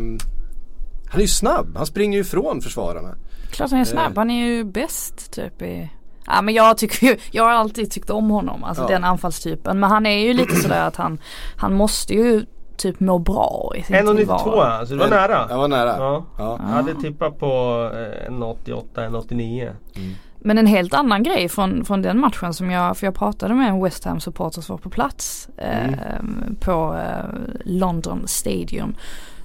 [1.10, 1.78] han är ju snabb.
[1.78, 3.16] Han springer ju ifrån försvararna.
[3.52, 5.90] Klart han är snabb, han är ju bäst typ i
[6.26, 8.88] Ja men jag tycker ju, jag har alltid tyckt om honom, alltså Ja.
[8.88, 9.80] den anfallstypen.
[9.80, 11.20] Men han är ju lite sådär att han,
[11.58, 12.46] han måste ju
[12.78, 14.60] typ må bra i sin 1,92 tillvaro.
[14.60, 15.46] alltså, det var nära.
[15.50, 15.96] Jag var nära.
[15.98, 16.26] Ja.
[16.38, 16.60] Ja.
[16.62, 17.46] Jag hade tippat på
[17.94, 19.72] eh, 1,88, 1,89.
[20.40, 23.70] Men en helt annan grej från, från den matchen som jag, för jag pratade med
[23.70, 26.22] en West Ham supporter som var på plats eh,
[26.60, 27.26] på eh,
[27.66, 28.96] London Stadium.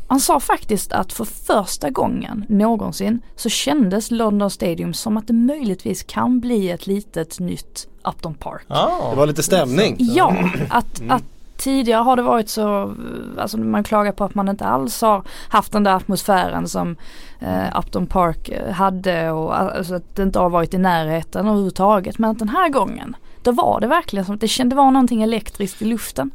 [0.08, 5.32] Han sa faktiskt att för första gången någonsin så kändes London Stadium som att det
[5.32, 8.64] möjligtvis kan bli ett litet nytt Upton Park.
[8.68, 9.96] Ah, Det var lite stämning.
[9.98, 10.36] Ja,
[10.68, 11.24] att, att
[11.56, 12.94] tidigare har det varit så,
[13.38, 16.96] alltså man klagar på att man inte alls har haft den där atmosfären som
[17.40, 22.18] eh, Upton Park eh, hade och alltså att det inte har varit i närheten överhuvudtaget.
[22.18, 25.22] Men att den här gången, då var det verkligen som att det kände var någonting
[25.22, 26.30] elektriskt i luften.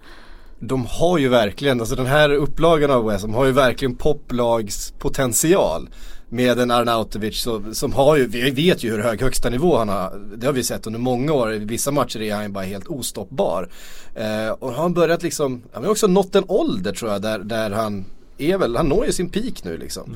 [0.59, 5.89] De har ju verkligen, alltså den här upplagan av West har ju verkligen poplagspotential.
[6.31, 9.89] Med en Arnautovic som, som har ju, vi vet ju hur hög högsta nivå han
[9.89, 10.21] har.
[10.35, 11.53] Det har vi sett under många år.
[11.53, 13.69] I vissa matcher är han bara helt ostoppbar.
[14.15, 17.39] Eh, och har han börjat liksom, han har också nått en ålder tror jag där,
[17.39, 18.05] där han
[18.37, 20.15] är väl, han når ju sin peak nu liksom.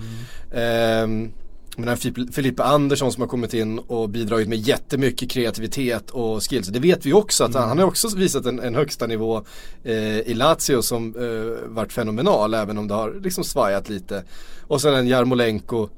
[0.54, 1.32] Ehm,
[1.78, 1.98] men den
[2.32, 6.68] Filippe- Andersson som har kommit in och bidragit med jättemycket kreativitet och skills.
[6.68, 9.44] Det vet vi också att han, han har också visat en, en högsta nivå
[9.84, 14.24] eh, i Lazio som eh, varit fenomenal även om det har liksom svajat lite.
[14.68, 15.90] Och sen en Jarmolenko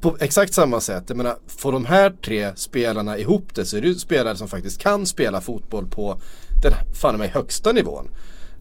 [0.00, 1.04] på exakt samma sätt.
[1.06, 4.48] Jag menar, får de här tre spelarna ihop det så är det ju spelare som
[4.48, 6.20] faktiskt kan spela fotboll på
[6.62, 8.08] den fan mig högsta nivån.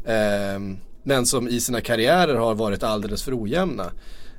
[0.06, 3.92] Ehm, men som i sina karriärer har varit alldeles för ojämna.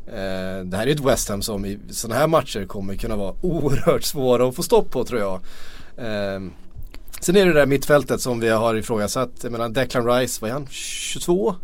[0.07, 3.35] Eh, det här är ett West Ham som i sådana här matcher kommer kunna vara
[3.41, 5.35] oerhört svåra att få stopp på tror jag.
[5.97, 6.41] Eh,
[7.21, 9.31] sen är det det där mittfältet som vi har ifrågasatt.
[9.43, 10.67] Jag menar Declan Rice, vad är han?
[10.71, 11.55] 22?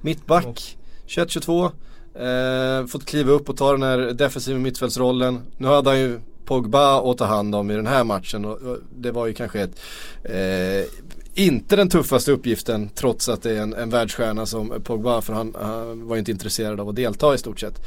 [0.00, 0.76] Mittback?
[1.06, 1.70] 21-22.
[2.18, 5.40] Eh, fått kliva upp och ta den här defensiva mittfältsrollen.
[5.56, 8.78] Nu hade han ju Pogba att ta hand om i den här matchen och, och
[8.96, 9.80] det var ju kanske ett
[10.24, 10.86] eh,
[11.34, 15.54] inte den tuffaste uppgiften trots att det är en, en världsstjärna som Pogba för han,
[15.60, 17.78] han var ju inte intresserad av att delta i stort sett.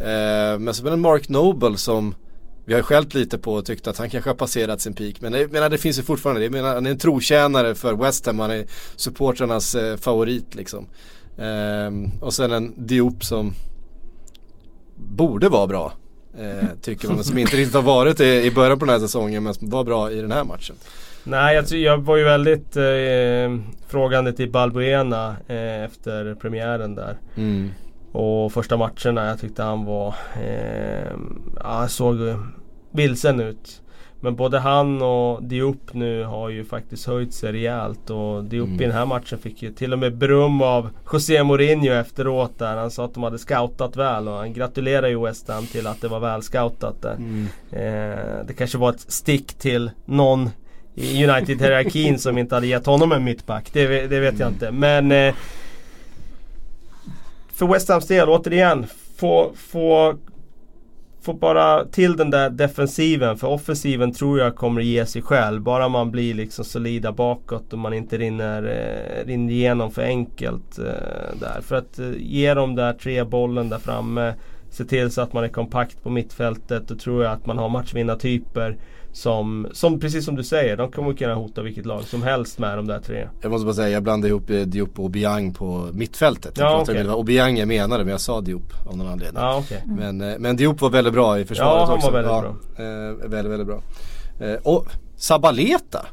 [0.00, 2.14] Eh, men så var det Mark Noble som
[2.64, 5.20] vi har skällt lite på och tyckt att han kanske har passerat sin peak.
[5.20, 8.26] Men jag menar det finns ju fortfarande, jag menar, han är en trotjänare för West
[8.26, 10.86] Ham, han är supportrarnas eh, favorit liksom.
[11.38, 13.54] Eh, och sen en Diop som
[14.96, 15.92] borde vara bra.
[16.38, 19.42] Eh, tycker man, som inte riktigt har varit det i början på den här säsongen
[19.42, 20.76] men som var bra i den här matchen.
[21.24, 27.16] Nej, jag, jag var ju väldigt eh, frågande till Balbuena eh, efter premiären där.
[27.36, 27.70] Mm.
[28.12, 30.14] Och första matcherna, jag tyckte han var...
[30.44, 31.12] Eh,
[31.56, 32.16] ja, han såg
[32.90, 33.82] vilsen ut.
[34.20, 38.10] Men både han och Diop nu har ju faktiskt höjt sig rejält.
[38.10, 38.80] Och Diop mm.
[38.80, 42.58] i den här matchen fick ju till och med beröm av José Mourinho efteråt.
[42.58, 44.28] Där han sa att de hade scoutat väl.
[44.28, 47.14] Och han gratulerar ju West Ham till att det var väl scoutat där.
[47.14, 47.46] Mm.
[47.70, 50.50] Eh, det kanske var ett stick till någon
[50.94, 53.72] i United-hierarkin som inte hade gett honom en mittback.
[53.72, 54.70] Det, det vet jag inte.
[54.70, 55.34] Men eh,
[57.52, 58.86] för West Hams del, återigen.
[59.16, 60.16] Få, få
[61.26, 65.62] Få bara till den där defensiven för offensiven tror jag kommer ge sig själv.
[65.62, 70.78] Bara man blir liksom solida bakåt och man inte rinner, eh, rinner igenom för enkelt
[70.78, 71.60] eh, där.
[71.60, 74.34] För att eh, ge dem där tre bollen där framme.
[74.76, 76.88] Se till så att man är kompakt på mittfältet.
[76.88, 78.76] Då tror jag att man har matchvinnartyper.
[79.12, 82.78] Som, som precis som du säger, de kommer kunna hota vilket lag som helst med
[82.78, 83.28] de där tre.
[83.42, 86.58] Jag måste bara säga, jag blandade ihop eh, Diop och Obiang på mittfältet.
[86.58, 86.94] Jag ja, okay.
[86.94, 89.42] det var Obiang jag menade men jag sa Diop av någon anledning.
[89.42, 89.78] Ja, okay.
[89.86, 92.10] men, eh, men Diop var väldigt bra i försvaret ja, han också.
[92.10, 92.40] Var väldigt, ja,
[92.76, 92.84] bra.
[92.84, 93.82] Eh, väldigt, väldigt bra.
[94.40, 94.86] Eh, och
[95.16, 96.06] Sabaleta.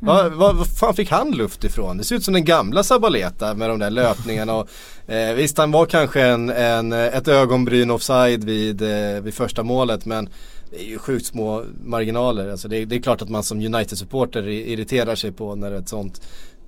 [0.00, 1.98] Vad va, va fan fick han luft ifrån?
[1.98, 4.54] Det ser ut som den gamla Sabaleta med de där löpningarna.
[4.54, 4.68] Och,
[5.12, 10.04] eh, visst han var kanske en, en, ett ögonbryn offside vid, eh, vid första målet
[10.04, 10.28] men
[10.70, 12.50] det är ju sjukt små marginaler.
[12.50, 16.20] Alltså det, det är klart att man som United-supporter irriterar sig på när ett sånt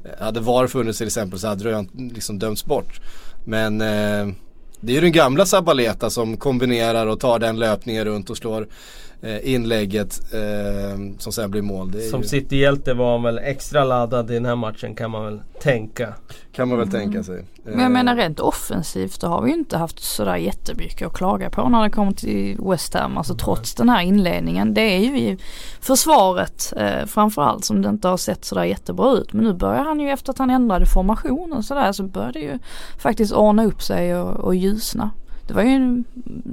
[0.05, 3.01] eh, hade VAR funnits till exempel så hade det liksom dömts bort.
[3.45, 4.35] Men eh,
[4.81, 8.67] det är ju den gamla Sabaleta som kombinerar och tar den löpningen runt och slår
[9.43, 11.93] inlägget eh, som sen blir mål.
[12.11, 12.29] som ju...
[12.29, 16.15] City-hjälte var han väl extra laddad i den här matchen kan man väl tänka.
[16.53, 17.01] Kan man väl mm.
[17.01, 17.45] tänka sig.
[17.65, 21.51] Men jag menar rent offensivt då har vi ju inte haft sådär jättemycket att klaga
[21.51, 23.17] på när det kommer till West Ham.
[23.17, 24.75] Alltså trots den här inledningen.
[24.75, 25.39] Det är ju
[25.81, 29.33] försvaret eh, framförallt som det inte har sett sådär jättebra ut.
[29.33, 32.41] Men nu börjar han ju efter att han ändrade formation och sådär så börjar det
[32.41, 32.59] ju
[32.99, 35.11] faktiskt ordna upp sig och, och ljusna.
[35.51, 36.05] Det var ju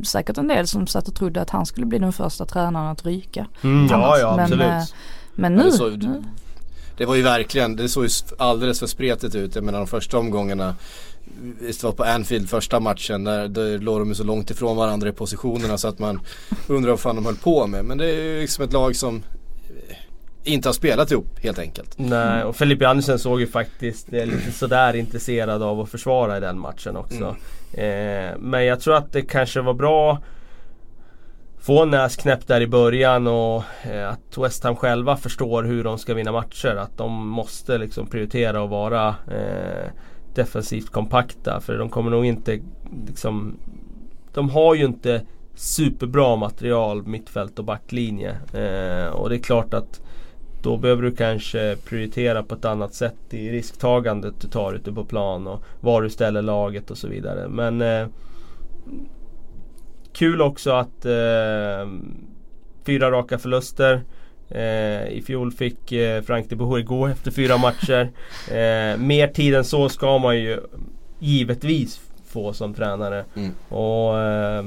[0.03, 3.05] säkert en del som satt och trodde att han skulle bli den första tränaren att
[3.05, 3.47] ryka.
[3.62, 4.60] Mm, ja, ja absolut.
[4.60, 4.86] Men,
[5.36, 6.23] men nu, det, såg, nu.
[6.97, 9.55] det var ju verkligen, det såg ju alldeles för spretigt ut.
[9.55, 10.75] Jag menar de första omgångarna
[11.60, 15.12] Visst var på Anfield första matchen där, där låg de så långt ifrån varandra i
[15.12, 16.19] positionerna så att man
[16.67, 17.86] undrar vad fan de höll på med.
[17.86, 19.23] Men det är ju liksom ett lag som
[20.47, 21.93] inte har spelat ihop helt enkelt.
[21.97, 26.60] Nej och Felipe Andersen såg ju faktiskt lite sådär intresserad av att försvara i den
[26.60, 27.36] matchen också.
[27.73, 28.29] Mm.
[28.31, 30.21] Eh, men jag tror att det kanske var bra
[31.67, 35.97] få en näsknäpp där i början och eh, att West Ham själva förstår hur de
[35.97, 36.75] ska vinna matcher.
[36.75, 39.91] Att de måste liksom prioritera att vara eh,
[40.36, 41.60] defensivt kompakta.
[41.62, 42.60] För de kommer nog inte
[43.07, 43.57] liksom
[44.33, 45.21] De har ju inte
[45.55, 48.31] superbra material mittfält och backlinje.
[48.53, 50.01] Eh, och det är klart att
[50.67, 55.06] då behöver du kanske prioritera på ett annat sätt i risktagandet du tar ute på
[55.06, 57.47] plan och var du ställer laget och så vidare.
[57.47, 58.08] Men eh,
[60.13, 61.91] Kul också att eh,
[62.86, 64.01] fyra raka förluster.
[64.49, 68.10] Eh, I fjol fick eh, Frank de Boer gå efter fyra matcher.
[68.51, 70.60] Eh, mer tid än så ska man ju
[71.19, 73.25] givetvis få som tränare.
[73.35, 73.51] Mm.
[73.69, 74.65] Och eh,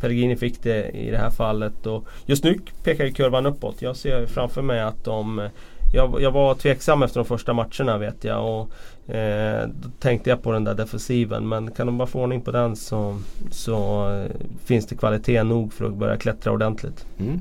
[0.00, 1.86] Pellegrini fick det i det här fallet.
[1.86, 3.82] Och just nu pekar ju kurvan uppåt.
[3.82, 5.48] Jag ser framför mig att de
[5.92, 8.46] jag, jag var tveksam efter de första matcherna vet jag.
[8.46, 11.48] Och, eh, då tänkte jag på den där defensiven.
[11.48, 13.18] Men kan de bara få ordning på den så,
[13.50, 14.30] så eh,
[14.64, 17.06] finns det kvalitet nog för att börja klättra ordentligt.
[17.18, 17.40] Mm.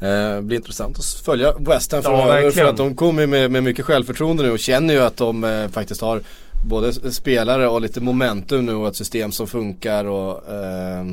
[0.00, 3.84] Eh, blir intressant att följa West Ham ja, för att de kommer med, med mycket
[3.84, 6.20] självförtroende nu och känner ju att de eh, faktiskt har
[6.64, 11.04] både spelare och lite momentum nu och ett system som funkar och eh,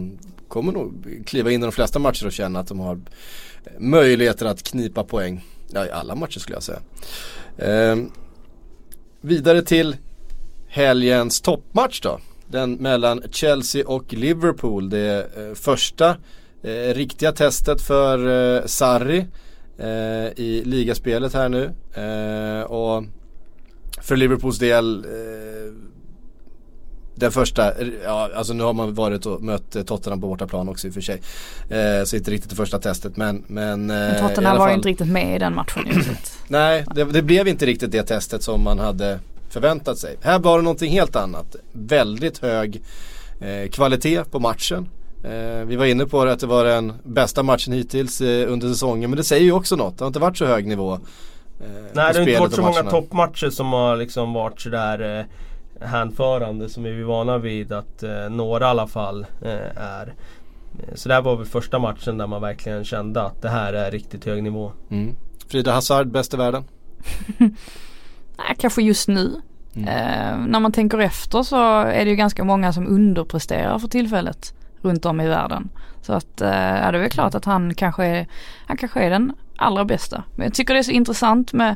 [0.47, 2.99] kommer nog kliva in i de flesta matcher och känna att de har
[3.79, 5.45] möjligheter att knipa poäng.
[5.73, 6.79] Ja, i alla matcher skulle jag säga.
[7.57, 7.97] Eh,
[9.21, 9.95] vidare till
[10.67, 12.19] helgens toppmatch då.
[12.47, 14.89] Den mellan Chelsea och Liverpool.
[14.89, 16.09] Det eh, första
[16.63, 19.25] eh, riktiga testet för eh, Sarri
[19.77, 21.71] eh, i ligaspelet här nu.
[21.93, 23.03] Eh, och
[24.01, 25.73] för Liverpools del eh,
[27.15, 30.89] den första, ja alltså nu har man varit och mött Tottenham på bortaplan också i
[30.89, 31.21] och för sig.
[31.69, 34.89] Eh, så inte riktigt det första testet men Men, eh, men Tottenham var ju inte
[34.89, 35.83] riktigt med i den matchen.
[36.47, 40.17] Nej det, det, blev inte riktigt det testet som man hade förväntat sig.
[40.21, 41.55] Här var det någonting helt annat.
[41.71, 42.81] Väldigt hög
[43.41, 44.89] eh, kvalitet på matchen.
[45.23, 48.69] Eh, vi var inne på det att det var den bästa matchen hittills eh, under
[48.69, 49.97] säsongen men det säger ju också något.
[49.97, 50.99] Det har inte varit så hög nivå.
[51.61, 55.25] Eh, Nej det har inte varit så många toppmatcher som har liksom varit sådär eh,
[55.87, 60.13] hänförande som är vi vana vid att eh, några i alla fall eh, är.
[60.79, 63.73] Eh, så det här var väl första matchen där man verkligen kände att det här
[63.73, 64.71] är riktigt hög nivå.
[64.89, 65.15] Mm.
[65.47, 66.63] Frida Hazard, bäst i världen?
[67.37, 69.41] Nej, kanske just nu.
[69.75, 69.87] Mm.
[69.87, 74.53] Eh, när man tänker efter så är det ju ganska många som underpresterar för tillfället
[74.81, 75.69] runt om i världen.
[76.01, 78.27] Så att eh, ja, det är väl klart att han kanske är,
[78.65, 80.23] han kanske är den allra bästa.
[80.35, 81.75] Men jag tycker det är så intressant med,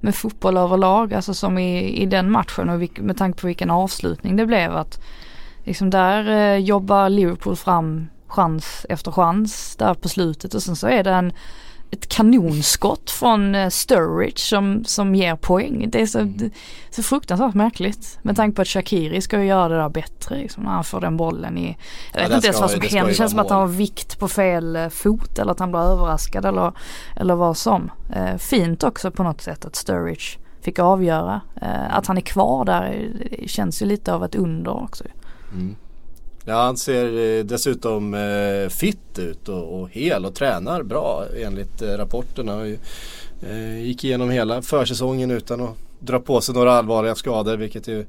[0.00, 4.36] med fotboll överlag, alltså som i, i den matchen och med tanke på vilken avslutning
[4.36, 5.00] det blev att
[5.64, 10.86] liksom där eh, jobbar Liverpool fram chans efter chans där på slutet och sen så
[10.86, 11.32] är det en
[11.90, 15.90] ett kanonskott från eh, Sturridge som, som ger poäng.
[15.90, 16.50] Det är så, mm.
[16.90, 18.18] så fruktansvärt märkligt.
[18.22, 21.00] Med tanke på att Shakiri ska ju göra det där bättre liksom, när han får
[21.00, 21.76] den bollen i...
[22.12, 23.06] Jag vet ja, inte ens vad som händer.
[23.06, 25.80] Det känns som att han har vikt på fel eh, fot eller att han blir
[25.80, 26.72] överraskad eller,
[27.16, 27.90] eller vad som.
[28.14, 31.40] Eh, fint också på något sätt att Sturridge fick avgöra.
[31.62, 33.08] Eh, att han är kvar där
[33.46, 35.04] känns ju lite av ett under också.
[35.52, 35.76] Mm.
[36.48, 41.82] Ja han ser eh, dessutom eh, fit ut och, och, hel och tränar bra enligt
[41.82, 42.66] eh, rapporterna.
[43.42, 48.06] Eh, gick igenom hela försäsongen utan att dra på sig några allvarliga skador vilket är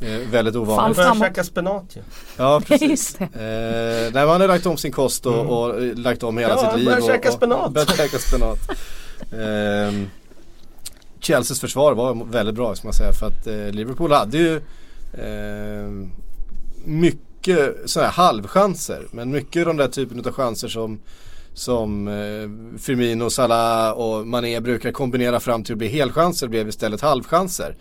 [0.00, 0.96] eh, väldigt ovanligt.
[0.96, 2.00] Fan, börjar käka spenat ju.
[2.36, 3.20] Ja precis.
[3.20, 5.46] eh, nej, han har lagt om sin kost och, mm.
[5.46, 6.88] och lagt om hela ja, sitt liv.
[6.88, 7.72] Ja, börjar käka spenat.
[7.72, 8.58] Börjat käka spenat.
[9.32, 10.08] eh,
[11.20, 14.56] Chelseas försvar var väldigt bra ska man säga för att eh, Liverpool hade ju
[15.12, 16.08] eh,
[16.84, 19.06] mycket mycket sådana här halvchanser.
[19.10, 21.00] Men mycket av den där typen av chanser som
[21.54, 27.00] som eh, Firmino, Salah och Mané brukar kombinera fram till att bli helchanser blev istället
[27.00, 27.76] halvchanser.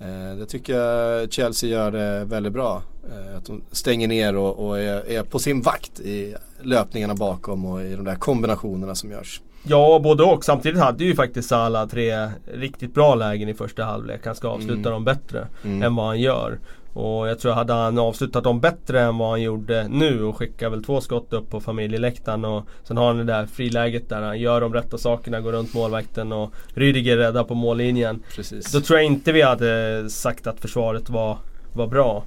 [0.00, 2.82] Eh, det tycker jag Chelsea gör det väldigt bra.
[3.10, 7.64] Eh, att de stänger ner och, och är, är, på sin vakt i löpningarna bakom
[7.64, 9.40] och i de där kombinationerna som görs.
[9.62, 10.44] Ja, både och.
[10.44, 14.26] Samtidigt hade ju faktiskt Salah tre riktigt bra lägen i första halvlek.
[14.26, 14.92] Han ska avsluta mm.
[14.92, 15.82] dem bättre mm.
[15.82, 16.58] än vad han gör.
[16.92, 20.70] Och jag tror hade han avslutat dem bättre än vad han gjorde nu och skickar
[20.70, 24.38] väl två skott upp på familjeläktaren och sen har han det där friläget där han
[24.38, 28.22] gör de rätta sakerna, går runt målvakten och Rydiger räddar på mållinjen.
[28.36, 28.72] Precis.
[28.72, 31.38] Då tror jag inte vi hade sagt att försvaret var,
[31.72, 32.24] var bra.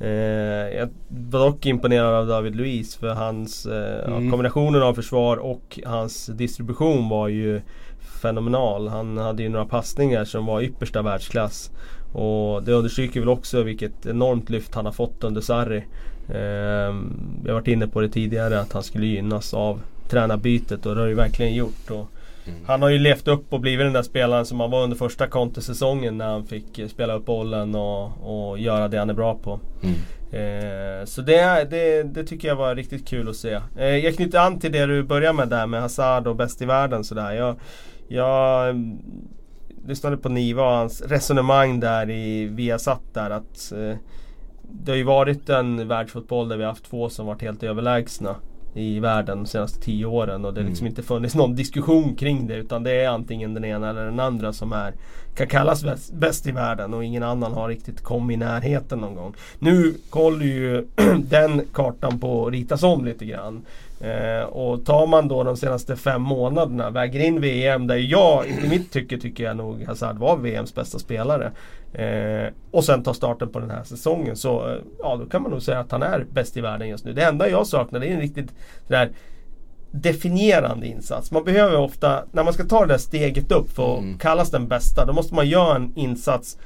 [0.00, 0.08] Eh,
[0.78, 4.30] jag var dock imponerad av David Luiz för hans eh, mm.
[4.30, 7.60] kombinationen av försvar och hans distribution var ju
[8.22, 8.88] fenomenal.
[8.88, 11.70] Han hade ju några passningar som var yppersta världsklass.
[12.12, 15.84] Och det understryker väl också vilket enormt lyft han har fått under Sarri.
[16.28, 16.94] Eh,
[17.46, 21.08] har varit inne på det tidigare att han skulle gynnas av tränarbytet och det har
[21.08, 21.90] ju verkligen gjort.
[21.90, 22.10] Och
[22.46, 22.60] mm.
[22.66, 25.26] Han har ju levt upp och blivit den där spelaren som han var under första
[25.26, 29.60] kontosäsongen när han fick spela upp bollen och, och göra det han är bra på.
[29.82, 29.94] Mm.
[30.32, 33.60] Eh, så det, det, det, tycker jag var riktigt kul att se.
[33.78, 36.64] Eh, jag knyter an till det du började med där med Hazard och bäst i
[36.64, 37.32] världen sådär.
[37.32, 37.56] Jag,
[38.08, 38.74] jag
[39.86, 43.96] lyssnade på Niva och hans resonemang där i Viasat där att eh,
[44.70, 48.36] det har ju varit en världsfotboll där vi har haft två som varit helt överlägsna
[48.74, 50.92] i världen de senaste tio åren och det har liksom mm.
[50.92, 54.52] inte funnits någon diskussion kring det utan det är antingen den ena eller den andra
[54.52, 54.94] som är
[55.34, 59.14] kan kallas bäst, bäst i världen och ingen annan har riktigt kommit i närheten någon
[59.14, 59.34] gång.
[59.58, 60.86] Nu håller ju
[61.28, 63.64] den kartan på att ritas om lite grann.
[64.00, 68.68] Eh, och tar man då de senaste fem månaderna, väger in VM där jag i
[68.68, 71.52] mitt tycke tycker jag nog Hazard var VMs bästa spelare.
[71.92, 75.50] Eh, och sen tar starten på den här säsongen så eh, ja då kan man
[75.50, 77.12] nog säga att han är bäst i världen just nu.
[77.12, 78.54] Det enda jag saknar det är en riktigt
[78.86, 79.10] sådär
[79.90, 81.30] definierande insats.
[81.30, 84.18] Man behöver ofta, när man ska ta det där steget upp för att mm.
[84.18, 86.58] kallas den bästa, då måste man göra en insats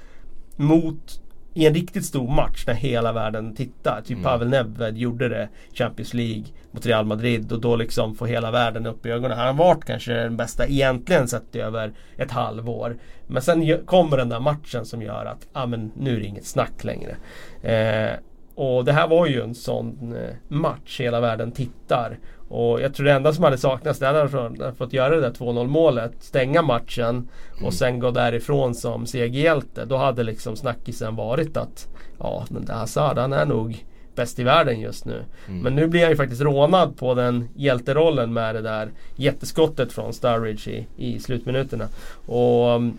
[0.56, 1.21] mot
[1.54, 4.00] i en riktigt stor match när hela världen tittar.
[4.00, 4.24] Typ mm.
[4.24, 8.86] Pavel Nedved gjorde det Champions League mot Real Madrid och då liksom får hela världen
[8.86, 9.38] upp i ögonen.
[9.38, 12.96] Han har varit kanske den bästa egentligen sett över ett halvår.
[13.26, 16.46] Men sen kommer den där matchen som gör att ah, men nu är det inget
[16.46, 17.16] snack längre.
[17.62, 18.18] Eh,
[18.54, 22.18] och det här var ju en sån eh, match hela världen tittar.
[22.52, 25.66] Och jag tror det enda som hade saknats det hade fått göra det där 2-0
[25.66, 26.12] målet.
[26.20, 27.72] Stänga matchen och mm.
[27.72, 29.84] sen gå därifrån som segerhjälte.
[29.84, 31.88] Då hade liksom snackisen varit att
[32.18, 33.84] ja, den där Hazard han är nog
[34.14, 35.24] bäst i världen just nu.
[35.48, 35.60] Mm.
[35.60, 40.12] Men nu blir han ju faktiskt rånad på den hjälterollen med det där jätteskottet från
[40.12, 41.88] Sturridge i, i slutminuterna.
[42.26, 42.98] Och mm,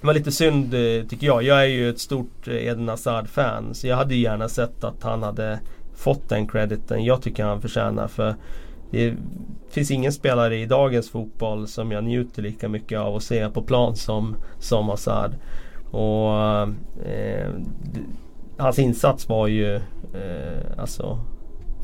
[0.00, 1.42] det var lite synd eh, tycker jag.
[1.42, 3.74] Jag är ju ett stort eh, Eden Hazard-fan.
[3.74, 5.60] Så jag hade ju gärna sett att han hade
[5.96, 8.08] fått den crediten jag tycker han förtjänar.
[8.08, 8.34] För
[8.96, 9.14] det
[9.70, 13.62] finns ingen spelare i dagens fotboll som jag njuter lika mycket av att se på
[13.62, 15.30] plan som, som Hazard.
[15.90, 16.32] Och
[17.08, 17.50] eh,
[18.56, 21.18] hans insats var ju eh, alltså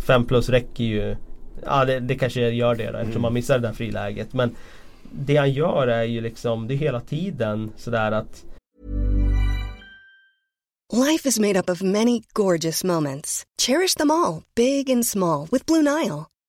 [0.07, 1.17] 5 plus räcker ju.
[1.67, 3.23] Ja det, det kanske gör det då, eftersom mm.
[3.23, 4.33] man missar det där friläget.
[4.33, 4.55] Men
[5.13, 8.45] det han gör är ju liksom, det är hela tiden sådär att
[10.93, 13.45] Life is made up of many gorgeous moments.
[13.63, 16.27] Cherish them all, big and small, with Blue Nile.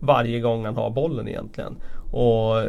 [0.00, 1.76] varje gång han har bollen egentligen.
[2.10, 2.62] Och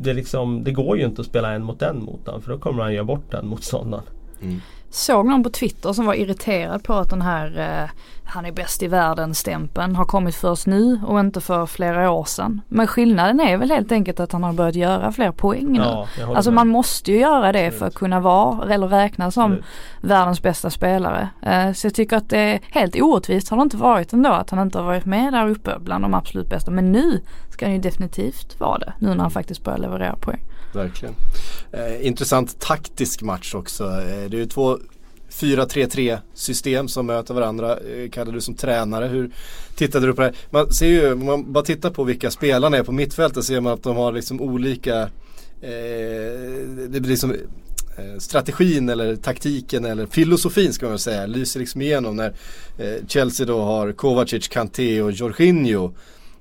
[0.00, 2.58] det, liksom, det går ju inte att spela en mot en mot honom för då
[2.58, 4.04] kommer han göra bort den motståndaren.
[4.42, 4.60] Mm.
[4.94, 7.90] Såg någon på Twitter som var irriterad på att den här eh,
[8.24, 12.24] han är bäst i världen stämpeln har kommit först nu och inte för flera år
[12.24, 12.60] sedan.
[12.68, 15.78] Men skillnaden är väl helt enkelt att han har börjat göra fler poäng nu.
[15.78, 16.54] Ja, håller alltså med.
[16.54, 19.64] man måste ju göra det för att kunna vara eller räknas som Absolut.
[20.00, 21.28] världens bästa spelare.
[21.42, 24.50] Eh, så jag tycker att det är helt orättvist har det inte varit ändå att
[24.50, 26.70] han inte har varit med där uppe bland de absolut bästa.
[26.70, 27.20] Men nu
[27.50, 28.92] ska han ju definitivt vara det.
[28.98, 30.40] Nu när han faktiskt börjar leverera poäng.
[30.72, 31.14] Verkligen.
[31.72, 33.84] Eh, intressant taktisk match också.
[33.84, 34.78] Eh, det är ju två
[35.32, 37.78] 4-3-3 system som möter varandra.
[37.78, 39.30] Eh, Kalle du som tränare, hur
[39.76, 40.36] tittade du på det här?
[40.50, 43.72] Man ser ju, om man bara tittar på vilka spelarna är på mittfältet ser man
[43.72, 45.00] att de har liksom olika
[45.60, 45.68] eh,
[46.88, 47.30] det blir liksom
[47.98, 52.34] eh, strategin eller taktiken eller filosofin ska man väl säga lyser liksom igenom när
[52.78, 55.92] eh, Chelsea då har Kovacic, Kanté och Jorginho.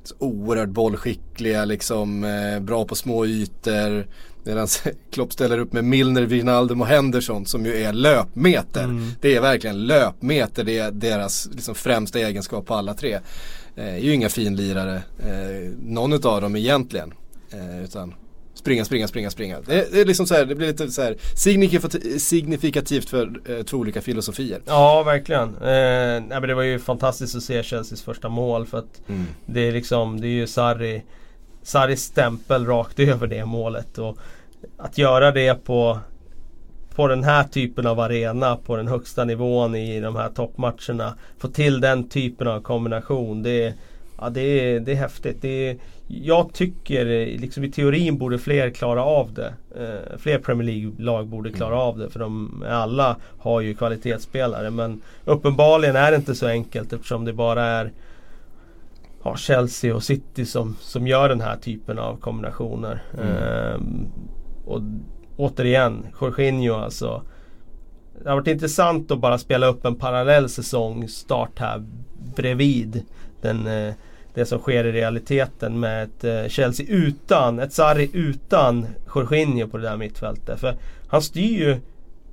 [0.03, 4.07] Så oerhört bollskickliga liksom, eh, bra på små ytor.
[4.43, 4.67] Medan
[5.11, 8.83] Klopp ställer upp med Milner, Wijnaldum och Henderson som ju är löpmeter.
[8.83, 9.11] Mm.
[9.21, 13.19] Det är verkligen löpmeter, det är deras liksom, främsta egenskap på alla tre.
[13.75, 17.13] Eh, är ju inga finlirare, eh, någon utav dem egentligen.
[17.51, 18.13] Eh, utan
[18.61, 19.57] springa, springa, springa, springa.
[19.65, 21.15] Det, det är liksom så här, det blir lite så här
[22.19, 24.59] signifikativt, för eh, två olika filosofier.
[24.65, 25.49] Ja, verkligen.
[25.55, 29.25] Eh, nej, men det var ju fantastiskt att se Chelseas första mål för att Mm.
[29.45, 31.03] det är liksom, det är ju Sarri
[31.63, 33.97] Sarris stämpel rakt över det målet.
[33.97, 34.17] Och
[34.77, 35.99] att göra det på,
[36.95, 41.13] på den här typen av arena, på den högsta nivån i de här toppmatcherna.
[41.37, 43.43] Få till den typen av kombination.
[43.43, 43.73] Det, är-
[44.21, 45.41] ja, det, är, det är häftigt.
[45.41, 49.53] Det är, jag tycker eh, liksom i teorin borde fler klara av det.
[49.75, 52.09] Eh, fler Premier League-lag borde klara av det.
[52.09, 54.69] För de alla har ju kvalitetsspelare.
[54.69, 57.91] Men uppenbarligen är det inte så enkelt eftersom det bara är
[59.23, 63.03] ja, Chelsea och City som, som gör den här typen av kombinationer.
[63.23, 64.07] Ehm,
[64.65, 64.81] och
[65.37, 67.23] återigen, Jorginho alltså.
[68.23, 71.83] Det har varit intressant att bara spela upp en parallell säsong start här
[72.35, 73.03] bredvid
[73.41, 73.93] den, eh,
[74.33, 79.77] det som sker i realiteten med ett eh, Chelsea utan, ett Sarri utan Jorginho på
[79.77, 80.59] det där mittfältet.
[80.59, 80.75] För
[81.07, 81.77] han styr ju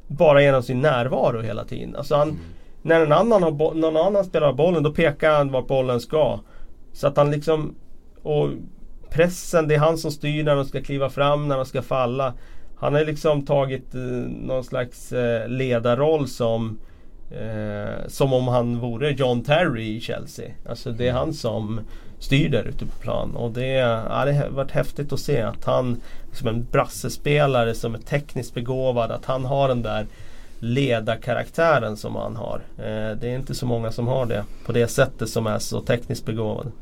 [0.06, 1.96] bara genom sin närvaro hela tiden.
[1.96, 2.38] Alltså han,
[2.82, 6.40] När en annan har någon annan spelar bollen då pekar han vart bollen ska.
[6.92, 7.74] Så att han liksom
[8.22, 8.48] och
[9.10, 12.34] pressen, det är han som styr när de ska kliva fram, när de ska falla.
[12.76, 16.78] Han har liksom tagit eh, någon slags eh, ledarroll som
[17.30, 20.50] eh, Som om han vore John Terry i Chelsea.
[20.68, 21.80] Alltså det är han som
[22.18, 23.36] styr där ute på plan.
[23.36, 26.00] Och det, ja, det har varit häftigt att se att han
[26.32, 30.06] som en brassespelare som är tekniskt begåvad, att han har den där
[30.60, 32.62] ledarkaraktären som han har.
[32.78, 35.80] Eh, det är inte så många som har det på det sättet som är så
[35.80, 36.72] tekniskt begåvad.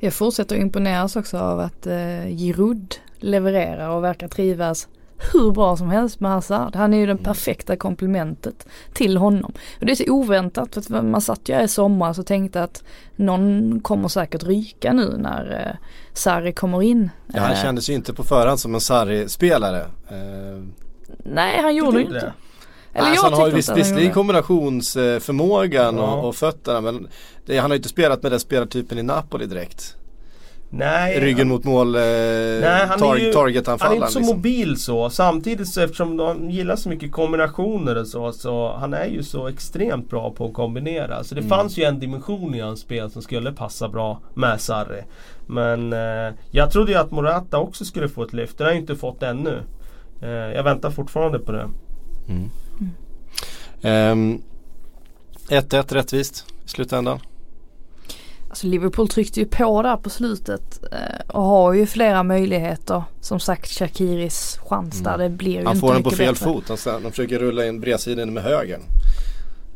[0.00, 4.88] Jag fortsätter att imponeras också av att eh, Giroud levererar och verkar trivas
[5.32, 6.76] hur bra som helst med Hazard.
[6.76, 9.52] Han är ju det perfekta komplementet till honom.
[9.80, 12.62] Och det är så oväntat för att man satt ju här i sommar och tänkte
[12.62, 12.82] att
[13.16, 17.10] någon kommer säkert ryka nu när eh, Sarri kommer in.
[17.34, 19.80] Ja, han Eh, kändes ju inte på förhand som en Sarri-spelare.
[20.08, 20.64] Eh,
[21.24, 22.14] Nej han gjorde ju inte.
[22.20, 22.32] det?
[22.92, 26.02] Eller alltså, jag han har ju visst, visserligen kombinationsförmågan Ja.
[26.14, 27.08] och, och fötterna men
[27.46, 29.96] det, han har ju inte spelat med den spelartypen i Napoli direkt.
[30.72, 34.02] Nej, Ryggen mot mål, eh, Nej, han tar, är ju, targetanfallaren.
[34.02, 34.36] Han är inte så liksom.
[34.36, 35.10] mobil så.
[35.10, 38.32] Samtidigt så eftersom han gillar så mycket kombinationer och så.
[38.32, 41.24] Så han är ju så extremt bra på att kombinera.
[41.24, 41.48] Så det Mm.
[41.48, 45.02] fanns ju en dimension i hans spel som skulle passa bra med Sarri.
[45.46, 48.58] Men eh, jag trodde ju att Morata också skulle få ett lyft.
[48.58, 49.62] Det har jag inte fått ännu.
[50.22, 51.68] Eh, jag väntar fortfarande på det.
[53.82, 54.42] Ehm,
[55.48, 57.18] 1-1 rättvist i slutändan.
[58.50, 63.02] Alltså Liverpool tryckte ju på där på slutet eh, och har ju flera möjligheter.
[63.20, 66.44] Som sagt Shakiris chans där, det blir ju Han inte får den på fel bättre.
[66.44, 66.68] fot.
[66.86, 68.80] Han, de försöker rulla in bredsidan med högern.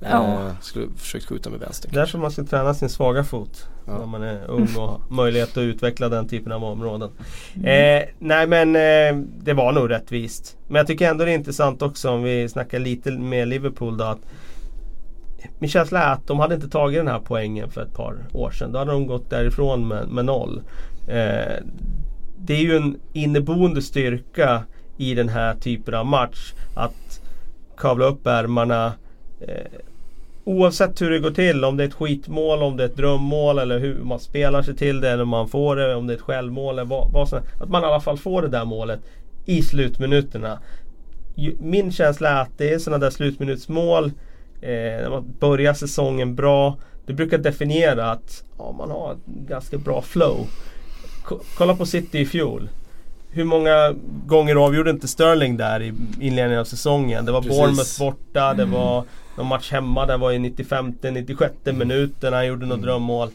[0.00, 0.24] Ja.
[0.24, 1.90] Eh, skulle försökt skjuta med vänster.
[1.92, 3.66] Därför man ska träna sin svaga fot.
[3.86, 3.98] Ja.
[3.98, 7.10] När man är ung och har möjlighet att utveckla den typen av områden.
[7.54, 10.56] Eh, nej men eh, det var nog rättvist.
[10.68, 14.04] Men jag tycker ändå det är intressant också om vi snackar lite med Liverpool då.
[14.04, 14.20] Att
[15.58, 18.50] min känsla är att de hade inte tagit den här poängen för ett par år
[18.50, 18.72] sedan.
[18.72, 20.62] Då hade de gått därifrån med, med noll.
[21.08, 21.62] Eh,
[22.38, 24.62] det är ju en inneboende styrka
[24.96, 26.52] i den här typen av match.
[26.74, 27.20] Att
[27.76, 28.92] kavla upp ärmarna.
[29.40, 29.80] Eh,
[30.44, 33.58] oavsett hur det går till, om det är ett skitmål, om det är ett drömmål
[33.58, 36.16] eller hur man spelar sig till det eller om man får det, om det är
[36.16, 39.00] ett självmål eller vad, vad som, Att man i alla fall får det där målet
[39.44, 40.58] i slutminuterna.
[41.58, 44.10] Min känsla är att det är sådana där slutminutsmål eh,
[44.66, 46.76] när man börjar säsongen bra.
[47.06, 50.46] Det brukar definiera att ja, man har ganska bra flow.
[51.24, 52.68] K kolla på City i fjol.
[53.30, 53.94] Hur många
[54.26, 57.24] gånger avgjorde inte Sterling där i inledningen av säsongen?
[57.24, 57.58] Det var Precis.
[57.58, 58.56] Bournemouth borta, mm.
[58.56, 59.04] det var
[59.36, 61.78] någon match hemma där var i 95-96 mm.
[61.78, 62.86] minuten han gjorde något mm.
[62.86, 63.28] drömmål.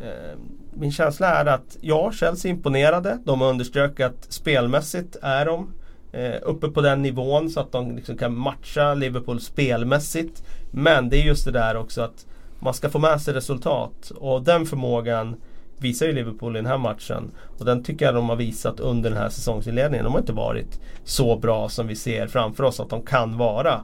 [0.00, 0.38] Eh,
[0.74, 3.18] min känsla är att ja, Chelsea imponerade.
[3.24, 5.72] De har underströk att spelmässigt är de
[6.12, 10.42] eh, uppe på den nivån så att de liksom kan matcha Liverpool spelmässigt.
[10.70, 12.26] Men det är just det där också att
[12.60, 14.12] man ska få med sig resultat.
[14.16, 15.36] Och den förmågan
[15.78, 17.30] visar ju Liverpool i den här matchen.
[17.58, 20.04] Och den tycker jag de har visat under den här säsongsinledningen.
[20.04, 23.80] De har inte varit så bra som vi ser framför oss att de kan vara.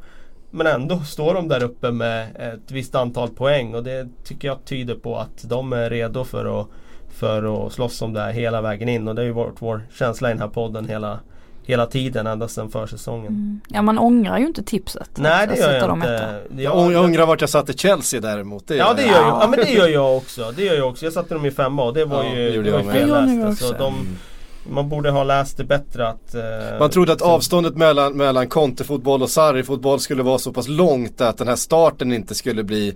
[0.51, 4.65] Men ändå står de där uppe med ett visst antal poäng och det tycker jag
[4.65, 6.69] tyder på att de är redo för att,
[7.09, 9.09] för att slåss om det här hela vägen in.
[9.09, 11.21] Och det har ju varit vår känsla i den här podden hela,
[11.67, 13.27] hela tiden ända sedan försäsongen.
[13.27, 13.61] Mm.
[13.69, 15.11] Ja man ångrar ju inte tipset.
[15.15, 16.41] Nej det gör jag inte.
[16.57, 18.69] Jag, jag ångrar vart jag satte Chelsea däremot.
[18.69, 19.43] Det ja det gör jag.
[19.43, 20.53] Ja men det gör jag också.
[20.57, 21.05] Det gör jag också.
[21.05, 23.45] Jag satte dem i femma och det var ja, ju, det var ju fel läst.
[23.45, 24.17] Alltså, de,
[24.71, 26.35] man borde ha läst det bättre att...
[26.35, 27.27] Eh, man trodde att så...
[27.27, 32.13] avståndet mellan, mellan Conte-fotboll och Sarri-fotboll skulle vara så pass långt att den här starten
[32.13, 32.95] inte skulle bli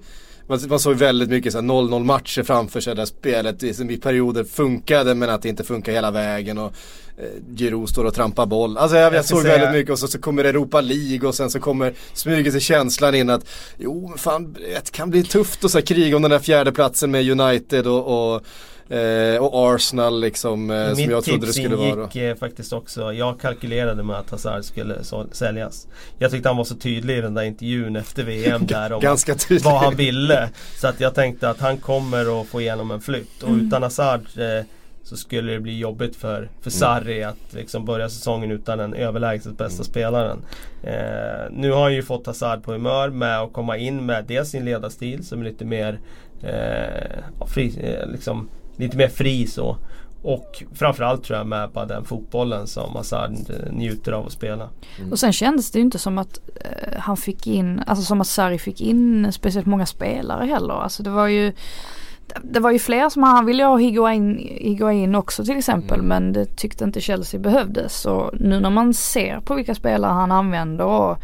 [0.51, 5.15] man, man såg väldigt mycket 0-0 matcher framför sig där spelet i, i perioder funkade
[5.15, 6.59] men att det inte funkar hela vägen.
[6.59, 6.73] Och
[7.19, 8.79] eh, Giroud står och trampar boll.
[8.79, 9.59] Alltså jag, jag såg säga...
[9.59, 13.15] väldigt mycket och så, så kommer Europa League och sen så kommer smyger sig känslan
[13.15, 13.49] in att
[13.79, 17.41] jo men fan det kan bli tufft att kriga om den där fjärde platsen med
[17.41, 18.43] United och, och
[18.91, 21.97] Eh, och Arsenal liksom eh, som jag trodde det skulle vara.
[21.97, 25.87] Mitt gick eh, faktiskt också, jag kalkylerade med att Hazard skulle så, säljas.
[26.19, 29.35] Jag tyckte han var så tydlig i den där intervjun efter VM där om Ganska
[29.65, 30.49] vad han ville.
[30.81, 33.43] Så att jag tänkte att han kommer att få igenom en flytt.
[33.43, 33.67] Och mm.
[33.67, 34.65] utan Hazard eh,
[35.03, 36.79] så skulle det bli jobbigt för, för mm.
[36.79, 39.85] Sarri att liksom börja säsongen utan den överlägset bästa mm.
[39.85, 40.39] spelaren.
[40.83, 44.49] Eh, nu har han ju fått Hazard på humör med att komma in med dels
[44.49, 45.99] sin ledarstil som är lite mer
[46.43, 48.49] eh, fri, eh, liksom,
[48.81, 49.77] lite mer fri så.
[50.23, 53.33] Och framförallt tror jag med på den fotbollen som Hazard
[53.71, 54.69] njuter av att spela.
[54.99, 55.13] Mm.
[55.13, 58.27] Och sen kändes det ju inte som att eh, han fick in, alltså som att
[58.27, 60.75] Sarri fick in speciellt många spelare heller.
[60.75, 61.53] Alltså det var ju
[62.43, 66.07] det var ju fler som han ville ha Higuain, Higuain också till exempel mm.
[66.07, 68.01] men det tyckte inte Chelsea behövdes.
[68.01, 71.19] Så nu när man ser på vilka spelare han använder och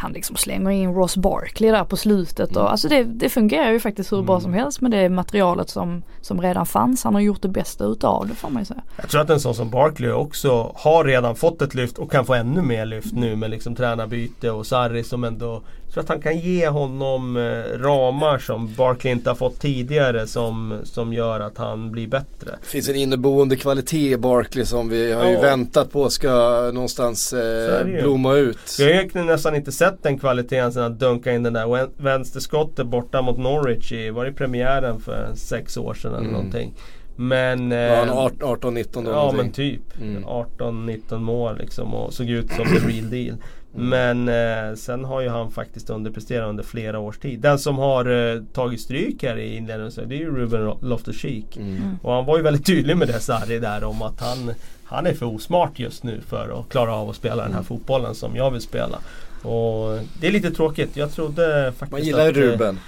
[0.00, 2.50] han liksom slänger in Ross Barkley där på slutet.
[2.50, 2.70] Och, mm.
[2.70, 4.26] Alltså det, det fungerar ju faktiskt hur mm.
[4.26, 7.04] bra som helst med det materialet som, som redan fanns.
[7.04, 8.82] Han har gjort det bästa utav det får man ju säga.
[8.96, 12.26] Jag tror att en sån som Barkley också har redan fått ett lyft och kan
[12.26, 16.08] få ännu mer lyft nu med liksom tränarbyte och Sarri som ändå jag tror att
[16.08, 21.40] han kan ge honom eh, ramar som Barkley inte har fått tidigare som, som gör
[21.40, 22.50] att han blir bättre.
[22.60, 26.30] Det finns en inneboende kvalitet i Barkley som vi har ju väntat på ska
[26.74, 28.76] någonstans eh, blomma ut.
[28.78, 32.86] Vi har ju nästan inte sett den kvaliteten sedan att dunka in den där vänsterskottet
[32.86, 36.32] borta mot Norwich i, var det premiären för sex år sedan eller mm.
[36.32, 36.74] någonting.
[37.16, 37.70] Men...
[37.70, 39.36] Ja, 18-19 då Ja någonting.
[39.36, 40.00] men typ.
[40.00, 40.24] Mm.
[40.24, 43.36] 18-19 mål liksom och såg ut som the real deal.
[43.74, 47.40] Men eh, sen har ju han faktiskt underpresterat under flera års tid.
[47.40, 51.56] Den som har eh, tagit stryk här i inledningen det är ju Ruben Loftus-Cheek.
[51.56, 51.76] Mm.
[51.76, 51.98] mm.
[52.02, 54.52] Och han var ju väldigt tydlig med det Sarri där om att han,
[54.84, 57.64] han är för osmart just nu för att klara av att spela den här mm.
[57.64, 58.98] fotbollen som jag vill spela.
[59.42, 60.96] Och det är lite tråkigt.
[60.96, 62.78] Jag trodde faktiskt Man gillar att, eh, Ruben.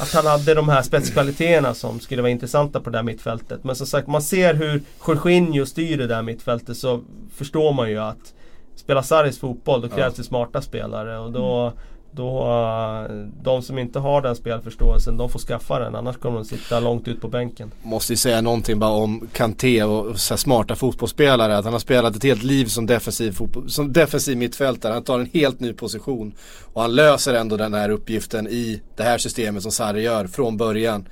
[0.00, 3.64] Att han hade de här spetskvaliteterna som skulle vara intressanta på det där mittfältet.
[3.64, 7.00] Men som sagt, man ser hur Jorginho styr det där mittfältet så
[7.34, 8.34] förstår man ju att
[8.76, 11.78] spela Saris fotboll då krävs det smarta spelare och då mm.
[12.12, 16.44] Då, eh, de som inte har den spelförståelsen de får skaffa den annars kommer de
[16.44, 17.70] sitta långt ut på bänken.
[17.82, 21.58] Måste ju säga någonting bara om Kanté och så smarta fotbollsspelare.
[21.58, 24.92] Att han har spelat ett helt liv som defensiv, fotboll, som defensiv mittfältare.
[24.92, 26.32] Han tar en helt ny position.
[26.72, 30.56] Och han löser ändå den här uppgiften i det här systemet som Sarri gör från
[30.56, 31.08] början.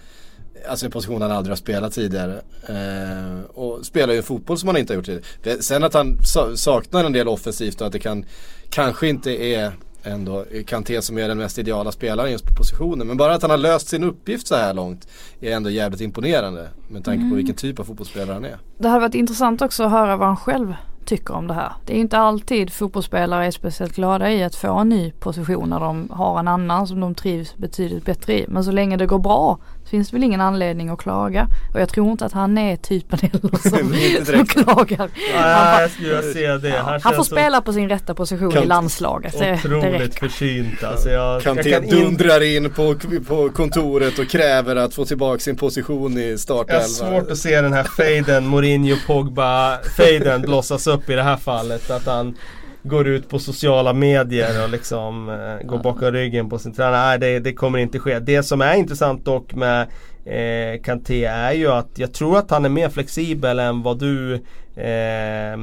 [0.68, 2.40] Alltså en position han aldrig har spelat tidigare.
[2.68, 5.62] Eh, och spelar ju fotboll som han inte har gjort tidigare.
[5.62, 6.18] Sen att han
[6.56, 8.24] saknar en del offensivt och att det kan
[8.70, 9.72] kanske inte är
[10.08, 13.06] ändå Kanté som är den mest ideala spelaren just på positionen.
[13.06, 15.08] Men bara att han har löst sin uppgift så här långt
[15.40, 16.68] är ändå jävligt imponerande.
[16.88, 17.30] Med tanke mm.
[17.30, 18.56] på vilken typ av fotbollsspelare han är.
[18.78, 20.74] Det hade varit intressant också att höra vad han själv
[21.08, 21.72] tycker om det här.
[21.86, 25.80] Det är inte alltid fotbollsspelare är speciellt glada i att få en ny position när
[25.80, 28.46] de har en annan som de trivs betydligt bättre i.
[28.48, 31.48] Men så länge det går bra finns det väl ingen anledning att klaga.
[31.74, 35.08] Och jag tror inte att han är typen heller som, Inte som klagar.
[35.34, 36.68] Jag vilja se det.
[36.68, 39.38] Ja, Han, han får så spela på sin rätta position Kan- i landslaget.
[39.38, 40.28] Det, det Otroligt räcker.
[40.28, 41.10] försynt alltså.
[41.10, 42.94] Jag, jag Kanté kan inte dundrar in på,
[43.28, 46.88] på kontoret och kräver att få tillbaka sin position i Jag har startelvan.
[46.88, 51.90] svårt att se den här fejden, Mourinho, Pogba, fejden blossas upp i det här fallet.
[51.90, 52.36] Att han
[52.82, 57.06] går ut på sociala medier och liksom eh, går bakom ryggen på sin tränare.
[57.06, 58.18] Nej det, det kommer inte ske.
[58.18, 59.86] Det som är intressant dock med
[60.24, 64.34] eh, Kanté är ju att jag tror att han är mer flexibel än vad du
[64.76, 65.56] eh,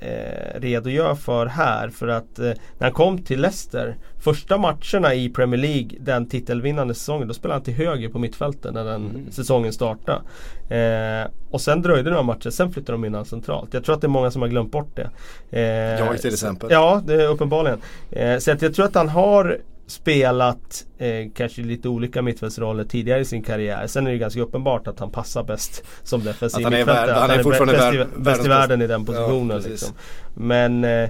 [0.00, 1.88] eh, redogör för här.
[1.88, 6.94] För att eh, när han kom till Leicester Första matcherna i Premier League den titelvinnande
[6.94, 9.30] säsongen då spelade han till höger på mittfältet när den Mm.
[9.30, 10.20] säsongen startade.
[10.68, 13.74] Eh, och sen dröjde några matcher, sen flyttade de in honom centralt.
[13.74, 15.10] Jag tror att det är många som har glömt bort det.
[15.50, 15.62] Eh,
[16.06, 16.68] Jag till exempel.
[16.72, 17.78] Ja, det är uppenbarligen.
[18.10, 19.58] Eh, så jag tror att han har
[19.88, 23.86] spelat eh, kanske lite olika mittfältsroller tidigare i sin karriär.
[23.86, 27.06] Sen är det ganska uppenbart att han passar bäst som defensiv Att han är mittfältare.
[27.06, 29.60] värd- Att han är fortfarande bäst, i, värd- bäst i världen i den positionen.
[29.64, 29.94] Ja, liksom.
[30.34, 31.08] Men eh,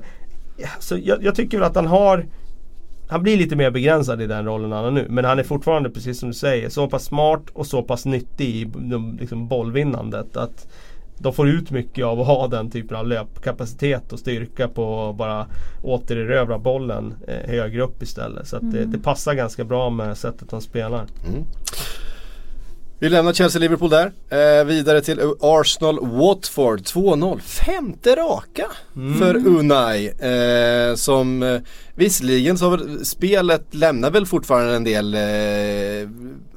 [0.79, 2.26] så jag, jag tycker väl att han har
[3.11, 5.07] han blir lite mer begränsad i den rollen han har nu.
[5.11, 8.49] Men han är fortfarande, precis som du säger, så pass smart och så pass nyttig
[8.57, 8.70] i
[9.20, 10.37] liksom bollvinnandet.
[10.37, 10.66] Att
[11.19, 15.16] de får ut mycket av att ha den typen av löpkapacitet och styrka på att
[15.16, 15.47] bara
[15.83, 18.49] återerövra bollen eh, högre upp istället.
[18.49, 21.07] Så att det, det passar ganska bra med sättet han spelar.
[21.29, 21.45] Mm.
[23.01, 24.12] Vi lämnar Chelsea-Liverpool där.
[24.29, 27.41] Eh, vidare till Arsenal-Watford 2-0.
[27.41, 28.66] Femte raka
[29.19, 30.09] för Unai.
[30.09, 31.61] Eh, som eh,
[31.95, 36.09] visserligen så har spelet lämnar väl fortfarande en del eh,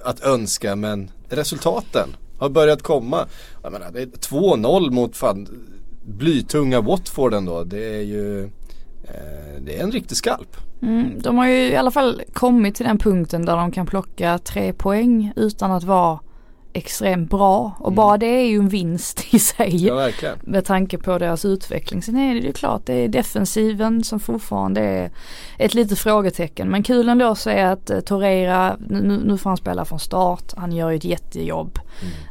[0.03, 2.09] att önska men resultaten
[2.41, 3.27] har börjat komma.
[3.63, 5.47] Jag menar, det är 2-0 mot fan
[6.05, 7.63] blytunga Watford ändå.
[7.63, 8.43] Det är ju
[9.03, 10.57] eh, det är en riktig skalp.
[10.81, 14.37] Mm, de har ju i alla fall kommit till den punkten där de kan plocka
[14.37, 16.19] tre poäng utan att vara
[16.73, 17.71] extremt bra.
[17.79, 19.85] Och bara det är ju en vinst i sig.
[19.85, 20.37] Ja verkligen.
[20.41, 22.01] med tanke på deras utveckling.
[22.01, 25.11] Sen är det ju klart, det är defensiven som fortfarande är
[25.57, 26.69] ett litet frågetecken.
[26.69, 30.53] Men kul ändå att se att eh, Torreira, nu, nu får han spela från start,
[30.57, 31.79] han gör ju ett jättejobb.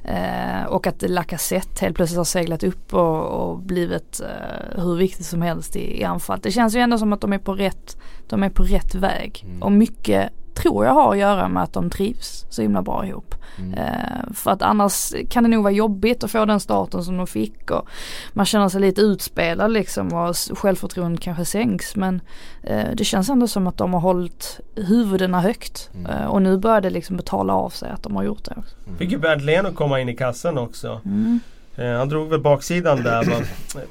[0.04, 5.26] Eh, och att Lacazette helt plötsligt har seglat upp och, och blivit eh, hur viktigt
[5.26, 6.40] som helst i, i anfall.
[6.42, 7.96] Det känns ju ändå som att de är på rätt,
[8.28, 9.46] de är på rätt väg.
[9.60, 13.29] Och mycket tror jag har att göra med att de trivs så himla bra ihop.
[13.76, 17.26] Eh, för att annars kan det nog vara jobbigt att få den starten som de
[17.26, 17.88] fick och
[18.32, 22.20] man känner sig lite utspelad liksom och självförtroendet kanske sänks men
[22.62, 26.80] eh, det känns ändå som att de har hållit huvudena högt eh, och nu börjar
[26.80, 28.76] det liksom betala av sig att de har gjort det också.
[28.98, 31.00] Fick ju Bernt Leno komma in i kassen också.
[31.04, 31.40] Mm.
[31.76, 33.36] Han drog väl baksidan där va?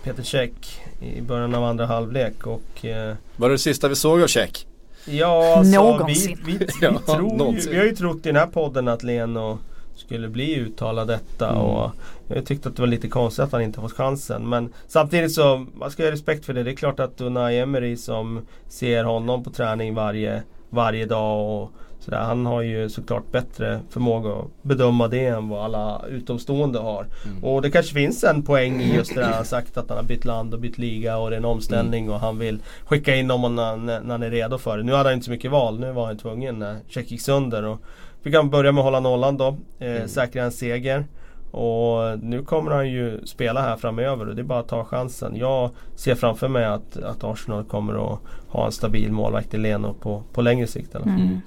[0.03, 4.21] Peter Käck i början av andra halvlek och eh, Var det det sista vi såg
[4.21, 4.65] av Check?
[5.11, 6.37] Ja, alltså Någonsin.
[6.45, 7.71] vi, vi, vi, Ja, tror någonsin.
[7.71, 9.57] vi har ju trott i den här podden att Leno
[9.95, 11.61] skulle bli uttalad detta Mm.
[11.61, 11.91] och
[12.27, 14.49] jag tyckte att det var lite konstigt att han inte fått chansen.
[14.49, 16.63] Men samtidigt så, man ska ha respekt för det.
[16.63, 21.71] Det är klart att Unai Emery som ser honom på träning varje, varje dag och
[21.99, 22.17] sådär.
[22.17, 27.05] Han har ju såklart bättre förmåga att bedöma det än vad alla utomstående har.
[27.41, 30.05] Och det kanske finns en poäng i just det där han sagt att han har
[30.05, 33.27] bytt land och bytt liga och det är en omställning och han vill skicka in
[33.27, 34.83] dem när, när han är redo för det.
[34.83, 37.63] Nu hade han inte så mycket val, nu var han tvungen när check gick sönder.
[37.63, 37.81] Och
[38.23, 41.05] fick han börja med att hålla nollan då, eh, säkra en seger.
[41.51, 45.35] Och nu kommer han ju spela här framöver och det är bara att ta chansen.
[45.35, 49.93] Jag ser framför mig att, att Arsenal kommer att ha en stabil målvakt i Leno
[49.93, 51.13] på, på längre sikt alla fall.
[51.13, 51.39] Mm.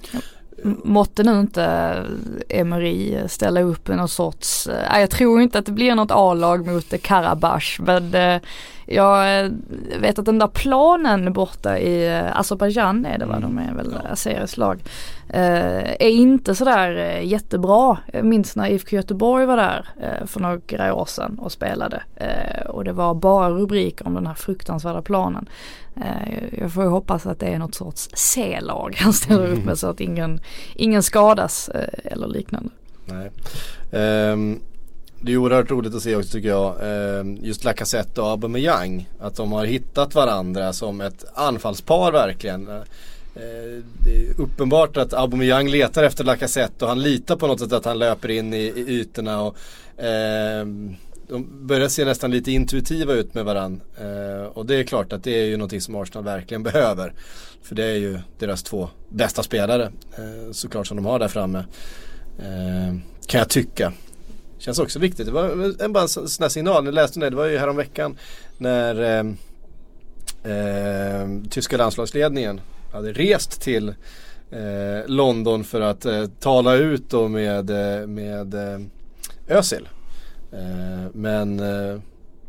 [0.83, 1.95] Måtte nu inte
[2.49, 6.67] Emery ställa upp i någon sorts, eh, jag tror inte att det blir något A-lag
[6.67, 8.41] mot Karabach men eh,
[8.93, 9.51] jag eh,
[9.99, 13.97] vet att den där planen borta i eh, Azerbajdzjan är det va, de är väl
[14.11, 14.83] Azeris lag,
[15.29, 17.97] eh, är inte sådär jättebra.
[18.13, 19.85] Jag minns när IFK Göteborg var där
[20.25, 22.03] för några år sedan och spelade
[22.69, 25.49] och det var bara rubriker om den här fruktansvärda planen.
[26.51, 29.87] Jag får ju hoppas att det är något sorts C-lag han ställer upp med så
[29.87, 30.39] att ingen,
[30.75, 31.69] ingen skadas
[32.03, 32.69] eller liknande.
[33.05, 33.31] Nej.
[33.91, 34.59] Ehm,
[35.23, 36.75] det är oerhört roligt att se också tycker jag.
[36.81, 39.09] Ehm, just Lacazette och Aubameyang.
[39.19, 42.67] Att de har hittat varandra som ett anfallspar verkligen.
[42.67, 42.81] Eh,
[44.05, 47.85] det är uppenbart att Aubameyang letar efter Lacazette och han litar på något sätt att
[47.85, 49.41] han löper in i, i ytorna.
[49.41, 49.57] Och,
[49.97, 50.95] ehm,
[51.27, 53.81] de börjar se nästan lite intuitiva ut med varandra.
[53.97, 57.13] Eh, och det är klart att det är ju någonting som Arsenal verkligen behöver.
[57.61, 61.63] För det är ju deras två bästa spelare eh, såklart som de har där framme.
[62.39, 63.93] Ehm, kan jag tycka.
[64.65, 65.25] Känns också viktigt.
[65.25, 66.85] Det var en, bara en sån här signal.
[66.85, 68.17] Jag läste det, det var ju häromveckan
[68.57, 69.25] när eh,
[70.53, 72.61] eh, tyska landslagsledningen
[72.93, 73.89] hade rest till
[74.51, 78.79] eh, London för att eh, tala ut då med, eh, med eh,
[79.47, 79.87] Özil.
[80.51, 81.99] Eh, men eh,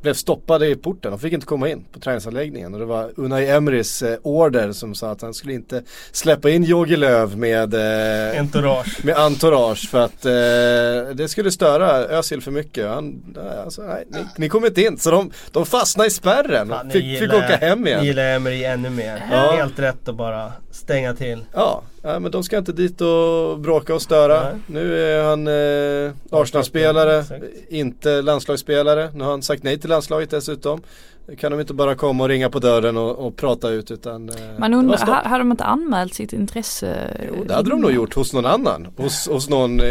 [0.04, 1.10] blev stoppade i porten.
[1.10, 2.74] De fick inte komma in på träningsanläggningen.
[2.74, 5.82] Och det var Unai Emerys eh, order som sa att han skulle inte
[6.12, 9.04] släppa in Jogi Löw med eh, Entourage.
[9.04, 12.88] med entourage för att eh, det skulle störa Özil för mycket.
[12.88, 14.98] Han, alltså, nej, ni, ni kommer inte in.
[14.98, 18.04] Så de, de fastnade i spärren och ni fick, fick åka hem Ni igen.
[18.04, 19.22] gillar Emery ännu mer.
[19.30, 19.52] Ja.
[19.56, 21.44] Helt rätt att bara stänga till.
[21.54, 24.42] Ja, ja, men de ska inte dit och bråka och störa.
[24.42, 24.52] Nej.
[24.66, 27.24] Nu är han eh, Arsenal-spelare,
[27.68, 29.10] inte landslagsspelare.
[29.14, 30.82] Nu har han sagt nej till landslaget dessutom.
[31.28, 34.28] Nu kan de inte bara komma och ringa på dörren och, och prata ut utan
[34.28, 37.16] eh, Man undrar, ha- hade de inte anmält sitt intresse?
[37.28, 38.86] Jo, det hade de nog gjort hos någon annan.
[38.96, 39.86] Hos, hos någon eh,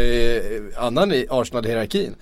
[0.76, 2.14] annan i Arsenal-hierarkin.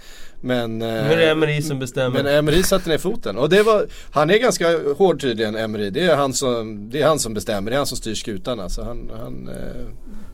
[0.45, 2.22] Men, eh, Nu är det Emery som bestämmer.
[2.22, 3.38] men Emery satte ner foten.
[3.38, 4.66] Och det var, han är ganska
[4.97, 5.90] hård tydligen Emery.
[5.90, 7.70] Det är han som, det är han som bestämmer.
[7.70, 8.70] Det är han som styr skutan.
[8.70, 9.86] Så han, han eh,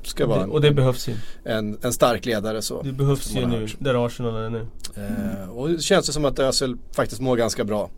[0.03, 1.15] ska vara och det behövs ju.
[1.45, 2.83] en, en stark ledare så.
[2.83, 4.67] Det behövs ju nu, där Arsenal är nu.
[4.97, 7.91] Eh, och det känns det som att Özil faktiskt mår ganska bra.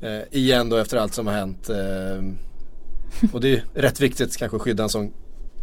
[0.00, 1.70] Eh, igen då efter allt som har hänt.
[1.70, 2.24] Eh,
[3.32, 5.12] och det är rätt viktigt kanske att skydda en sån,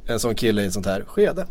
[0.07, 1.45] en sån kille i ett sånt här skede.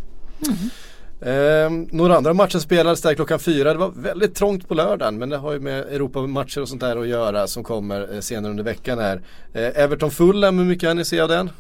[1.25, 3.73] Eh, några andra matcher spelades där klockan fyra.
[3.73, 6.97] Det var väldigt trångt på lördagen men det har ju med Europamatcher och sånt där
[6.97, 9.21] att göra som kommer eh, senare under veckan här.
[9.55, 11.51] Eh, Everton Fulham, hur mycket har ni se av den?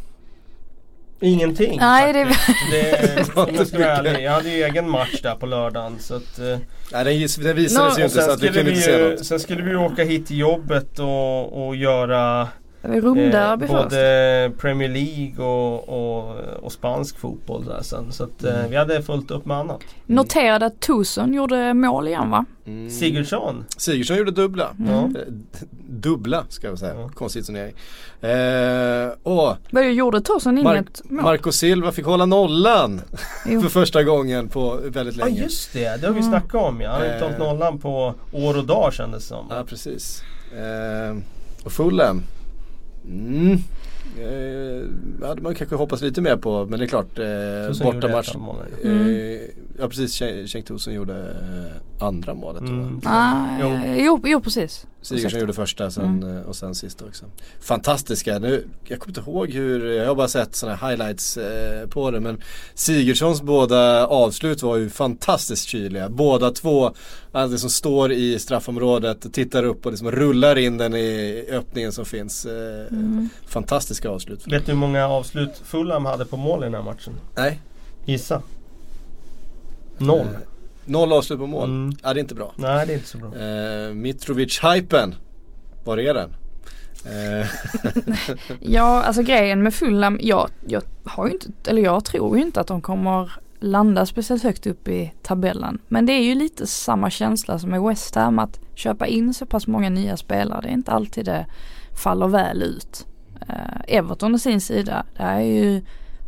[1.21, 2.71] Ingenting Nej, det- faktiskt.
[2.71, 3.37] det...
[3.37, 6.39] var Om jag hade ju egen match där på lördagen så att...
[6.39, 6.59] eh,
[6.93, 8.99] Nej den, den visades Nå, ju inte så att vi skulle, kunde vi inte se
[9.11, 9.27] något.
[9.27, 12.49] sen skulle vi ju åka hit till jobbet och, och göra
[12.89, 18.13] Rundar eh, både Premier League och, och, och spansk fotboll där sen.
[18.13, 18.61] Så att Mm.
[18.61, 19.81] eh, vi hade fullt upp med annat.
[20.07, 22.45] Noterade att Tusen gjorde mål igen va?
[22.67, 22.91] Mm.
[22.91, 23.65] Sigurdsson.
[23.77, 24.69] Sigurdsson gjorde dubbla.
[24.89, 24.93] Ja.
[25.05, 25.09] Eh,
[25.89, 26.95] Dubbla ska jag säga.
[27.01, 27.09] Ja.
[27.09, 27.75] Konstig turnering.
[28.21, 31.23] Eh, och Vad gjorde Tusen Mark, inget mål?
[31.25, 33.01] Marco Silva fick hålla nollan
[33.47, 33.61] Jo.
[33.63, 35.43] för första gången på väldigt Ja länge.
[35.43, 36.31] just det, det har vi Mm.
[36.31, 36.91] snackat om ja.
[36.91, 37.13] Han har Eh.
[37.15, 39.47] inte hållit nollan på år och dag kändes det som.
[39.51, 40.23] Ja precis.
[40.57, 41.17] Eh,
[41.65, 42.23] och Fulham.
[43.09, 43.59] Mm.
[44.19, 48.35] Eh, hade man kanske hoppats lite mer på men det är klart eh, bortamatch.
[48.83, 49.51] Eh, Mm.
[49.79, 50.13] Ja precis,
[50.53, 52.87] Cenk Tosun gjorde eh, andra målet tror jag.
[52.87, 53.01] Mm.
[53.05, 53.79] Ah, Jo.
[53.97, 54.87] jo, jo precis.
[55.03, 56.37] Sigurdsson gjorde första sen, Mm.
[56.37, 57.25] eh, och sen sista också.
[57.61, 62.11] Fantastiska, nu, jag kommer inte ihåg hur, jag har bara sett sådana highlights eh, på
[62.11, 62.41] det men
[62.75, 66.09] Sigurdssons båda avslut var ju fantastiskt kyliga.
[66.09, 66.95] Båda två,
[67.33, 72.05] han liksom står i straffområdet, tittar upp och liksom rullar in den i öppningen som
[72.05, 72.47] finns.
[72.47, 73.29] Eh, Mm.
[73.47, 74.47] Fantastiska avslut.
[74.53, 77.13] Vet du hur många avslut Fulham hade på mål i den här matchen?
[77.37, 77.61] Nej,
[78.05, 78.43] Gissa.
[79.99, 80.21] Noll.
[80.21, 80.27] Eh,
[80.85, 81.69] noll avslut på mål.
[81.69, 81.97] Mm.
[82.03, 82.53] Ja det är inte bra.
[82.57, 83.29] Nej det är inte så bra.
[83.29, 85.15] Eh, Mitrovic-hypen,
[85.85, 86.35] var är den?
[87.05, 87.47] Eh,
[88.61, 92.61] Ja, alltså grejen med Fulham, jag, jag har ju inte, eller jag tror ju inte
[92.61, 95.79] att de kommer landa speciellt högt upp i tabellen.
[95.89, 99.47] Men det är ju lite samma känsla som med West Ham att köpa in så
[99.47, 100.61] pass många nya spelare.
[100.63, 101.47] Det är inte alltid det
[102.03, 103.07] faller väl ut.
[103.49, 105.83] Eh, Everton å sin sida, det här är ju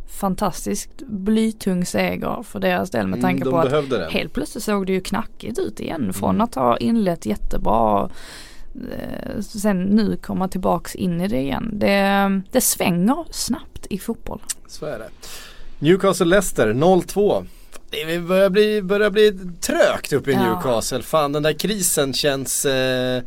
[0.07, 4.11] fantastiskt blytung seger för deras del med tanke mm, på att den.
[4.11, 6.41] Helt plötsligt såg det ju knackigt ut igen från Mm.
[6.41, 8.09] att ha inlett jättebra
[8.75, 11.69] eh, sen nu komma tillbaks in i det igen.
[11.73, 14.39] Det, det svänger snabbt i fotboll.
[14.67, 15.09] Så är det.
[15.79, 17.45] Newcastle-Leicester 0-2.
[17.89, 20.43] Det börjar bli, börjar bli trögt uppe i Ja.
[20.43, 21.01] Newcastle.
[21.01, 23.21] Fan den där krisen känns eh,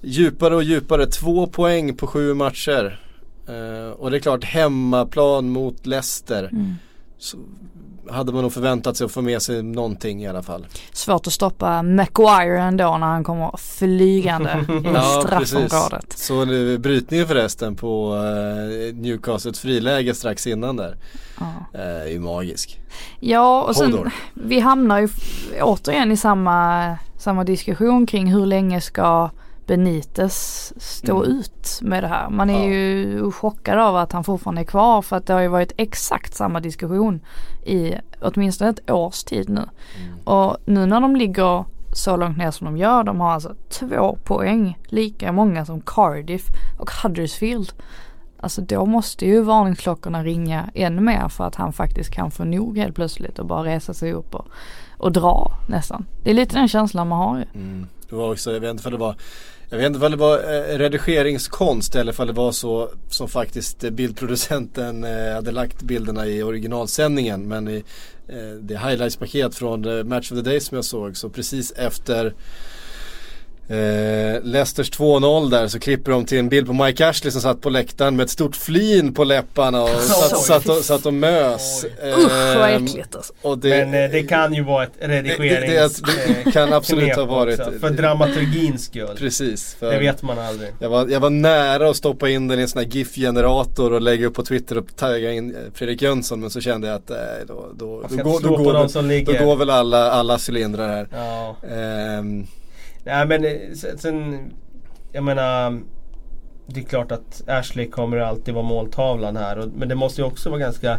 [0.00, 1.06] djupare och djupare.
[1.06, 3.00] Två poäng på sju matcher.
[3.48, 6.50] Eh, och det är klart hemmaplan mot Leicester.
[7.18, 7.38] Så
[8.10, 10.66] hade man nog förväntat sig att få med sig någonting i alla fall.
[10.92, 16.12] Svårt att stoppa Maguire ändå när han kommer flygande i straffområdet.
[16.12, 20.96] Så nu brytningen förresten på eh, Newcastles friläge strax innan där.
[21.40, 21.78] Ja.
[21.80, 22.80] Eh, är ju magisk.
[23.20, 24.10] Ja och sen Hodor.
[24.34, 25.08] vi hamnar ju
[25.60, 29.30] återigen i samma, samma diskussion kring hur länge ska
[29.68, 31.38] Benitez stå Mm.
[31.38, 32.30] ut med det här.
[32.30, 32.74] Man är Ja.
[32.74, 36.34] ju chockad av att han fortfarande är kvar för att det har ju varit exakt
[36.34, 37.20] samma diskussion
[37.66, 39.60] i åtminstone ett års tid nu.
[39.60, 40.18] Mm.
[40.24, 44.18] Och nu när de ligger så långt ner som de gör, de har alltså två
[44.24, 46.46] poäng, lika många som Cardiff
[46.78, 47.72] och Huddersfield.
[48.40, 52.78] Alltså då måste ju varningsklockorna ringa ännu mer för att han faktiskt kan få nog
[52.78, 54.46] helt plötsligt och bara resa sig upp och,
[54.98, 56.06] och dra nästan.
[56.24, 57.44] Det är lite den känslan man har ju.
[57.54, 57.86] Mm.
[58.08, 59.14] Det var också, jag vet inte om det var
[59.70, 63.84] jag vet inte om det var eh, redigeringskonst eller om det var så som faktiskt
[63.84, 67.48] eh, bildproducenten eh, hade lagt bilderna i originalsändningen.
[67.48, 67.84] Men i
[68.60, 72.34] det highlights-paket från Match of the Day som jag såg så precis efter
[73.70, 77.60] Eh, Leicesters 2-0 där så klipper de till en bild på Mike Ashley som satt
[77.60, 81.84] på läktaren med ett stort flin på läpparna och satt, satt, och, satt och mös.
[81.84, 83.32] Usch vad Ehm, äckligt alltså.
[83.42, 85.96] och det, Men eh, det kan ju vara ett redigerings...
[85.96, 87.60] det, det, det kan absolut ha varit.
[87.60, 89.16] också, För dramaturgins skull.
[89.18, 89.74] Precis.
[89.80, 90.70] För Det vet man aldrig.
[90.80, 94.00] jag, var, jag var nära att stoppa in den i en sån här GIF-generator och
[94.00, 97.10] lägga upp på Twitter och tagga in eh, Fredrik Jönsson men så kände jag att
[97.10, 97.16] eh,
[97.48, 101.08] då, då, då, ska går, då, går, väl- då går väl alla, alla cylindrar här.
[101.12, 101.56] Ja.
[103.08, 104.50] Nej men eh, sen,
[105.12, 105.80] jag menar
[106.66, 109.58] Det är klart att Ashley kommer alltid vara måltavlan här.
[109.58, 110.98] Och, men det måste ju också vara ganska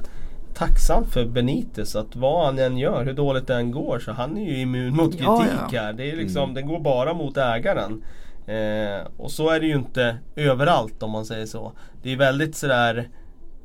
[0.54, 4.38] tacksamt för Benitez att vad han än gör, hur dåligt det än går så han
[4.38, 5.82] är ju immun mot kritik Ja, ja.
[5.82, 5.94] här.
[5.94, 8.04] Det är liksom, Den går bara mot ägaren.
[8.48, 11.72] Eh, och så är det ju inte överallt om man säger så.
[12.04, 13.10] Det är väldigt sådär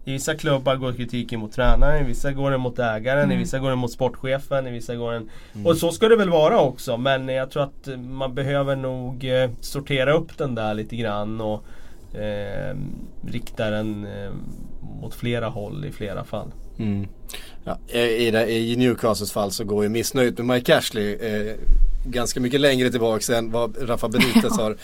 [0.04, 3.58] i vissa klubbar går kritiken mot tränaren, i vissa går den mot ägaren, i vissa
[3.58, 5.30] går den mot sportchefen, i vissa går den...
[5.64, 9.50] Och så ska det väl vara också men jag tror att man behöver nog eh,
[9.60, 11.64] sortera upp den där lite grann och
[12.18, 12.76] eh,
[13.26, 14.30] rikta den eh,
[15.02, 16.48] mot flera håll i flera fall.
[16.78, 17.08] Mm.
[17.64, 21.54] Ja, i, det- I Newcastles fall så går ju missnöjet med Mike Ashley eh,
[22.06, 24.76] ganska mycket längre tillbaks än vad Rafa Benitez har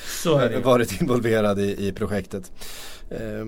[0.52, 2.52] eh, varit involverad i, i projektet.
[3.10, 3.46] Eh,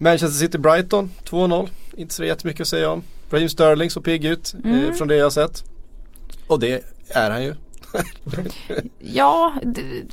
[0.00, 1.68] Manchester City-Brighton 2-0.
[1.96, 3.02] Inte så jättemycket att säga om.
[3.30, 4.94] Raheem Sterling så pigg ut eh, Mm.
[4.94, 5.64] från det jag har sett.
[6.46, 7.54] Och det är han ju.
[8.98, 9.52] Ja,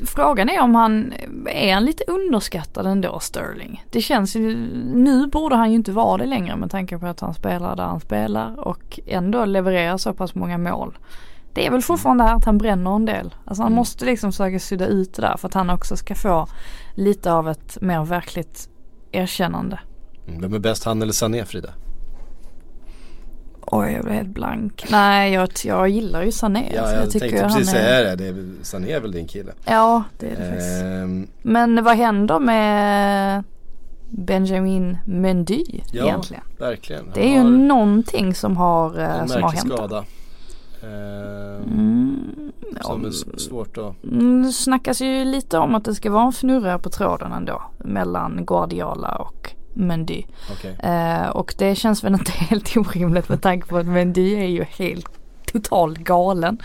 [0.05, 1.13] frågan är om han
[1.49, 3.85] är han lite underskattad ändå Sterling.
[3.91, 4.55] Det känns ju,
[4.95, 7.83] nu borde han ju inte vara det längre med tanke på att han spelar där
[7.83, 10.97] han spelar och ändå levererar så pass många mål.
[11.53, 13.35] Det är väl fortfarande här att han bränner en del.
[13.45, 16.47] Alltså han måste liksom försöka sudda ut det där för att han också ska få
[16.95, 18.69] lite av ett mer verkligt
[19.17, 19.79] erkännande.
[20.27, 21.69] Mm, Vem är bäst, han eller Sané Frida?
[23.71, 24.85] Oj, jag blev helt blank.
[24.91, 26.71] Nej, jag, jag gillar ju Sané.
[26.75, 28.15] Ja, Alltså, jag, tycker tänkte han precis är- säga det.
[28.15, 29.51] det är, väl- Sané är väl din kille.
[29.65, 30.83] Ja, det är det faktiskt.
[30.83, 33.43] Ehm, Men vad händer med
[34.09, 36.43] Benjamin Mendy ja, egentligen?
[36.59, 37.05] verkligen.
[37.13, 39.73] Det är ju Han någonting som har, eh, en som har hänt.
[39.73, 40.05] skada.
[40.83, 42.46] Ehm, Mm,
[42.81, 44.03] Som är svårt att...
[44.03, 47.61] mm, det snackas ju lite om att det ska vara en fnurra på tråden ändå
[47.77, 50.23] mellan Guardiola och Mendy.
[50.51, 50.75] Okej.
[50.83, 54.63] Eh, och det känns väl inte helt orimligt med tanke på att Mendy är ju
[54.63, 55.07] helt
[55.51, 56.57] totalt galen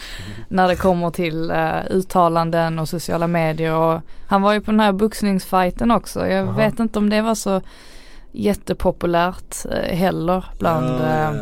[0.48, 4.80] när det kommer till eh, uttalanden och sociala medier och han var ju på den
[4.80, 6.26] här boxningsfighten också.
[6.26, 6.56] Jag Aha.
[6.56, 7.60] vet inte om det var så
[8.32, 11.32] jättepopulärt eh, heller bland ja,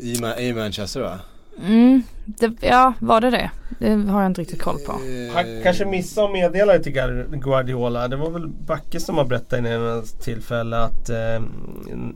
[0.00, 1.18] i, Ma- I Manchester va?
[1.66, 3.50] Mm, det, Ja, var det det?
[3.78, 4.92] Det har jag inte riktigt koll på.
[5.34, 6.92] Han kanske missade att meddela det till
[7.30, 8.08] Guardiola.
[8.08, 11.42] Det var väl Backe som har berättat i något tillfälle att eh,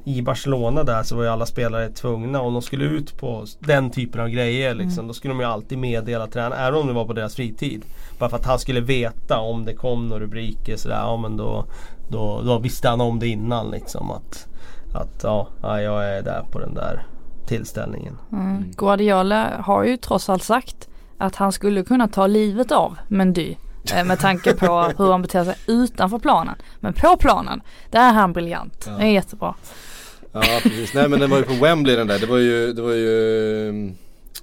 [0.04, 3.90] i Barcelona där så var ju alla spelare tvungna om de skulle ut på den
[3.90, 7.04] typen av grejer liksom, Då skulle de ju alltid meddela tränaren, även om det var
[7.04, 7.84] på deras fritid.
[8.18, 11.64] Bara för att han skulle veta om det kom några rubriker sådär, ja men då,
[12.08, 14.10] då, då visste han om det innan liksom.
[14.10, 14.46] Att,
[14.94, 17.02] att ja, jag är där på den där
[17.56, 18.18] tillställningen.
[18.32, 18.64] Mm.
[18.76, 20.88] Guardiola har ju trots allt sagt
[21.18, 23.56] att han skulle kunna ta livet av Mendy.
[23.94, 24.66] eh, Med tanke på
[24.98, 26.54] hur han beter sig utanför planen.
[26.80, 28.84] Men på planen, där är han briljant.
[28.86, 28.92] Ja.
[28.92, 29.54] Det är jättebra.
[30.32, 32.18] Ja precis, nej men den var ju på Wembley den där.
[32.18, 33.92] Det var ju, det var ju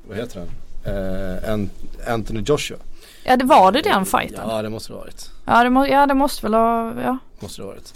[0.08, 0.48] vad heter han?
[0.96, 2.78] Eh, Ant- Anthony Joshua.
[3.24, 4.40] Ja det var det den fighten?
[4.50, 5.30] Ja det måste det ha varit.
[5.46, 7.18] Ja det, må, ja, det måste väl ha, ja.
[7.40, 7.94] Måste det ha varit.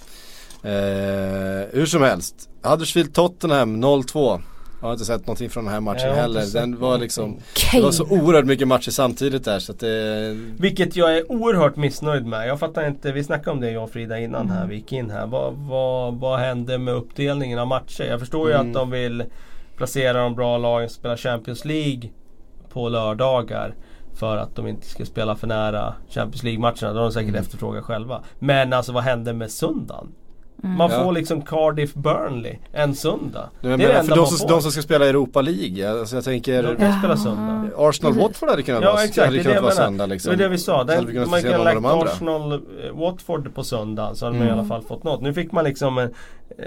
[0.63, 2.49] Eh, hur som helst.
[2.63, 4.41] Huddersfield Tottenham 0-2.
[4.81, 6.53] Jag har inte sett någonting från den här matchen heller.
[6.53, 7.37] Den var liksom
[7.71, 11.75] Det var så oerhört mycket matcher samtidigt där så att det Vilket jag är oerhört
[11.75, 12.47] missnöjd med.
[12.47, 15.09] Jag fattar inte, vi snackade om det jag och Frida innan här, vi gick in
[15.09, 15.27] här.
[15.27, 18.03] Vad, vad, vad hände med uppdelningen av matcher?
[18.03, 18.67] Jag förstår ju Mm.
[18.67, 19.23] att de vill
[19.77, 22.09] placera de bra lagen som spelar Champions League
[22.69, 23.73] på lördagar.
[24.15, 26.93] För att de inte ska spela för nära Champions League-matcherna.
[26.93, 27.41] Det har de säkert Mm.
[27.41, 28.21] efterfrågat själva.
[28.39, 30.07] Men alltså vad hände med söndagen?
[30.63, 30.77] Mm.
[30.77, 31.03] Man Ja.
[31.03, 33.49] får liksom Cardiff Burnley en söndag.
[33.61, 34.47] Det är det enda för de man som, får.
[34.55, 37.69] de som ska spela Europa League, alltså jag tänker De kan spela söndag.
[37.77, 38.27] Arsenal Precis.
[38.27, 40.13] Watford hade kunnat Ja vara, exakt, hade det är det kunnat jag vara söndag Det
[40.13, 40.29] liksom.
[40.29, 40.83] var det vi sa.
[40.83, 42.09] Den, man kan lagt de andra.
[42.11, 42.59] Arsenal eh,
[42.93, 44.59] Watford på söndagen så hade man i Mm.
[44.59, 45.21] alla fall fått något.
[45.21, 46.09] Nu fick man liksom en,
[46.57, 46.65] eh,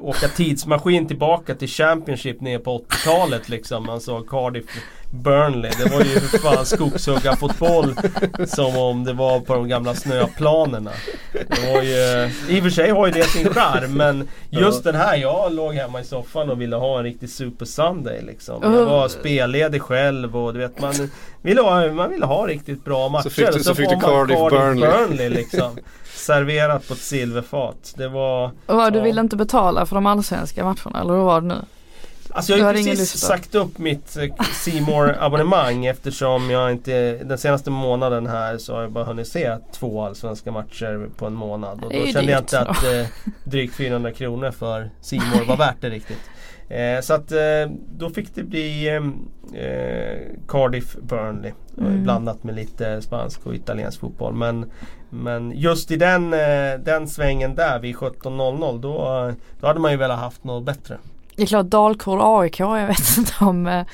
[0.00, 3.86] åka tidsmaskin tillbaka till Championship ner på 80-talet liksom.
[3.86, 4.64] Man såg Cardiff
[5.12, 5.70] Burnley.
[5.78, 7.94] Det var ju för fan skogshuggarfotboll
[8.46, 10.90] som om det var på de gamla snöplanerna.
[11.32, 14.94] Det var ju, I och för sig har ju det sin charm men just den
[14.94, 18.62] här, jag låg hemma i soffan och ville ha en riktig Super Sunday liksom.
[18.62, 20.94] Jag var spelledig själv och du vet man
[21.42, 23.28] ville ha, man ville ha riktigt bra matcher.
[23.28, 24.90] fick du- så fick du man Cardiff Burnley.
[24.90, 25.78] Burnley liksom.
[26.14, 27.94] Serverat på ett silverfat.
[27.96, 28.50] Det var...
[28.66, 31.54] Och du ville inte betala för de allsvenska matcherna eller hur var det nu?
[32.34, 34.16] Alltså jag har hade ju precis sagt upp mitt
[34.52, 34.72] C
[35.18, 40.02] abonnemang eftersom jag inte Den senaste månaden här så har jag bara hunnit se två
[40.02, 41.84] allsvenska matcher på en månad.
[41.84, 43.06] Och då kände jag inte att eh,
[43.44, 46.20] drygt 400 kronor för C var värt det riktigt.
[46.68, 47.38] Eh, så att eh,
[47.98, 49.02] då fick det bli eh,
[50.48, 51.52] Cardiff Burnley.
[51.78, 52.02] Mm.
[52.02, 54.34] Blandat med lite spansk och italiensk fotboll.
[54.34, 54.70] Men,
[55.10, 59.96] men just i den, eh, den svängen där vid 17.00 då, då hade man ju
[59.96, 60.98] velat haft något bättre.
[61.42, 63.84] Det är klart Dalkurd AIK, jag vet inte om eh,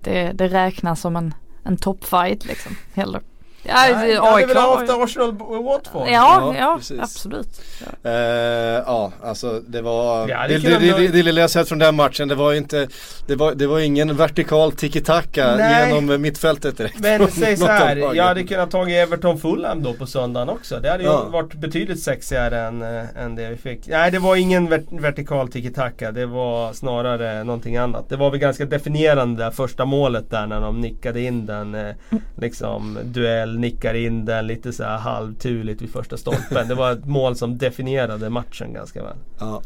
[0.00, 1.34] det, det räknas som en,
[1.64, 2.76] en toppfight liksom.
[2.94, 3.20] Heller.
[3.66, 5.32] Ja, Nej, jag hade velat haft Arsenal
[5.64, 6.08] Watford.
[6.08, 7.60] Ja, Ja, ja, absolut.
[8.02, 10.28] Eh, ja, alltså det var...
[10.28, 12.52] Ja, det, det det, det, det, det lilla jag sett från den matchen, det var
[12.52, 12.88] ju inte...
[13.26, 15.88] Det var, det var ingen vertikal tiki-taka Nej.
[15.94, 17.00] genom mittfältet direkt.
[17.00, 20.80] Men säg så här, jag hade kunnat tagit Everton Fulham då på söndagen också.
[20.80, 21.24] Det hade ju Ja.
[21.32, 23.88] varit betydligt sexigare än, äh, än det vi fick.
[23.88, 26.12] Nej det var ingen vert- vertikal tiki-taka.
[26.12, 28.08] Det var snarare någonting annat.
[28.08, 31.74] Det var väl ganska definierande där första målet där när de nickade in den.
[31.74, 31.94] Eh,
[32.36, 36.68] liksom duell, nickar in den lite så här halvturligt vid första stolpen.
[36.68, 39.16] Det var ett mål som definierade matchen ganska väl.
[39.38, 39.62] Ja.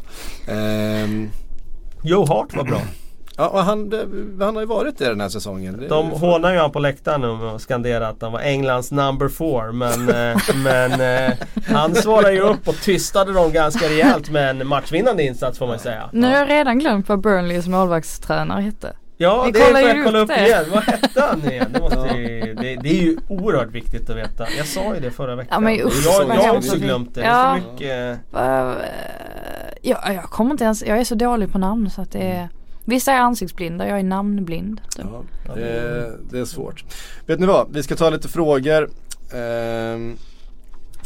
[0.49, 1.29] Ehm,
[2.05, 2.81] Joe Hart var bra.
[3.37, 4.07] ja, och han, det-
[4.45, 5.87] han har ju varit det den här säsongen.
[5.89, 9.29] De hånar ju han på läktaren nu med att skandera att han var Englands number
[9.29, 9.73] four.
[9.73, 11.33] Men, eh, men eh,
[11.67, 15.79] han svarade ju upp och tystade dem ganska rejält med en matchvinnande insats får man
[15.79, 16.09] säga.
[16.13, 18.93] Nu har jag redan glömt vad Burnleys målvaktstränare hette.
[19.21, 20.65] Ja Vi det får kollar ju jag kolla upp igen.
[20.71, 21.67] Vad hette han igen?
[21.73, 22.17] Det, måste Ja.
[22.17, 24.47] ju, det, det är ju oerhört viktigt att veta.
[24.57, 25.49] Jag sa ju det förra veckan.
[25.51, 27.21] Ja, men usch, jag, har också glömt det.
[27.21, 27.27] Ja.
[27.29, 28.77] Det är så mycket, Uh,
[29.83, 32.49] ja, jag kommer inte ens, jag är så dålig på namn så att det är
[32.85, 34.81] Vissa är ansiktsblinda, jag är namnblind.
[34.97, 35.23] Ja,
[35.55, 36.85] det, det är svårt.
[37.27, 37.73] Vet ni vad?
[37.73, 38.89] Vi ska ta lite frågor.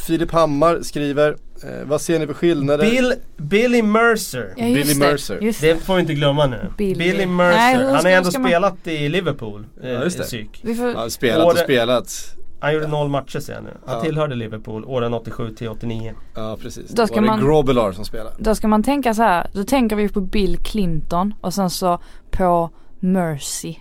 [0.07, 1.31] Filip Hammar skriver,
[1.65, 2.91] eh, vad ser ni för skillnader?
[2.91, 4.55] Bill, Billy Mercer.
[4.57, 5.39] Ja, just Billy det, Mercer.
[5.41, 5.79] Just Det det.
[5.81, 6.71] får vi inte glömma nu.
[6.79, 6.95] Billy.
[6.95, 7.79] Billy Nej, Mercer.
[7.79, 9.67] hur han har ändå ska man- spelat i Liverpool.
[9.83, 10.25] Eh, Ja, just det.
[10.25, 10.61] Psyk.
[10.65, 12.37] Vi får, Ja, spelat och Året- spelat.
[12.61, 13.71] Han gjorde noll matcher sen nu.
[13.87, 14.03] Han Ja.
[14.03, 16.13] tillhörde Liverpool åren 87 till 89.
[16.35, 16.91] Ja precis.
[16.91, 18.31] Då ska var det man- Grobelar som spelade.
[18.39, 21.99] då ska man tänka så här, då tänker vi på Bill Clinton och sen så
[22.31, 23.75] på Mercy.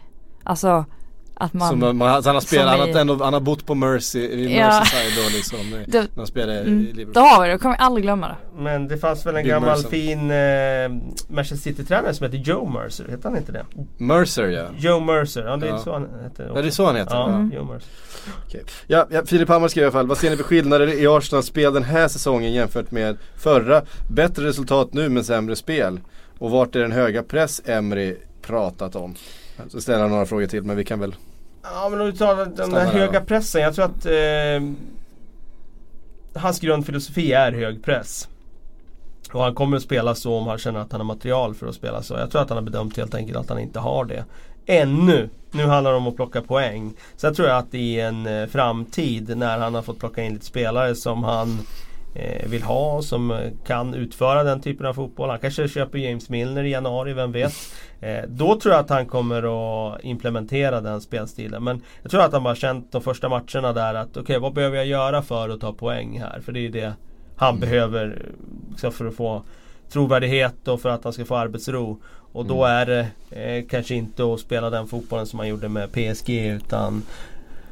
[0.43, 0.85] Alltså
[1.33, 1.69] att man...
[1.69, 4.57] Som, man, han, har spelat, han, i- har ändå, han har bott på Mercy, i
[4.57, 4.67] Ja.
[4.67, 5.83] Merseyside då liksom.
[5.87, 7.13] Det- När han spelade i Mm, Liverpool.
[7.13, 8.35] då har vi det, då kommer vi aldrig glömma det.
[8.61, 9.89] Men det fanns väl en Bill gammal Mercer.
[9.89, 13.05] fin eh, Manchester City-tränare som hette Joe Mercer.
[13.09, 13.65] Hette han inte det?
[13.97, 14.65] Mercer ja.
[14.77, 15.77] Joe Mercer, ja det är Ja.
[15.79, 16.51] så han hette.
[16.55, 17.15] Ja det är så han heter.
[17.15, 17.29] Ja.
[17.29, 17.51] Mm.
[17.55, 17.89] Joe Mercer.
[18.47, 18.63] Okej.
[18.87, 21.45] Ja, ja, Filip Hammar skrev i alla fall, vad ser ni för skillnader i Arsenals
[21.45, 23.81] spel den här säsongen jämfört med förra?
[24.09, 25.99] Bättre resultat nu men sämre spel.
[26.39, 28.15] Och vart är den höga press Emry
[28.51, 29.15] pratat om?
[29.69, 31.15] Så ställer några frågor till men vi kan väl
[31.63, 33.25] Ja men om du tar den där höga va?
[33.25, 33.61] pressen.
[33.61, 34.71] Jag tror att eh,
[36.41, 38.27] hans grundfilosofi är hög press.
[39.33, 41.75] Och han kommer att spela så om han känner att han har material för att
[41.75, 42.13] spela så.
[42.13, 44.25] Jag tror att han har bedömt helt enkelt att han inte har det.
[44.65, 45.29] Ännu!
[45.51, 46.93] Nu handlar det om att plocka poäng.
[47.15, 50.45] Sen tror jag att i en eh, framtid när han har fått plocka in lite
[50.45, 51.59] spelare som han
[52.45, 55.29] vill ha och som eh, kan utföra den typen av fotboll.
[55.29, 57.53] Han kanske köper James Milner i januari, vem vet?
[58.03, 59.43] Eh, då tror jag att han kommer
[59.93, 61.63] att implementera den spelstilen.
[61.63, 64.77] Men jag tror att han bara känt de första matcherna där att okej, vad behöver
[64.77, 66.41] jag göra för att ta poäng här?
[66.45, 66.93] För det är ju det
[67.35, 68.25] han behöver
[68.69, 69.43] liksom, för att få
[69.89, 71.99] trovärdighet och för att han ska få arbetsro.
[72.31, 75.91] Och då är det eh, kanske inte att spela den fotbollen som han gjorde med
[75.91, 77.03] PSG utan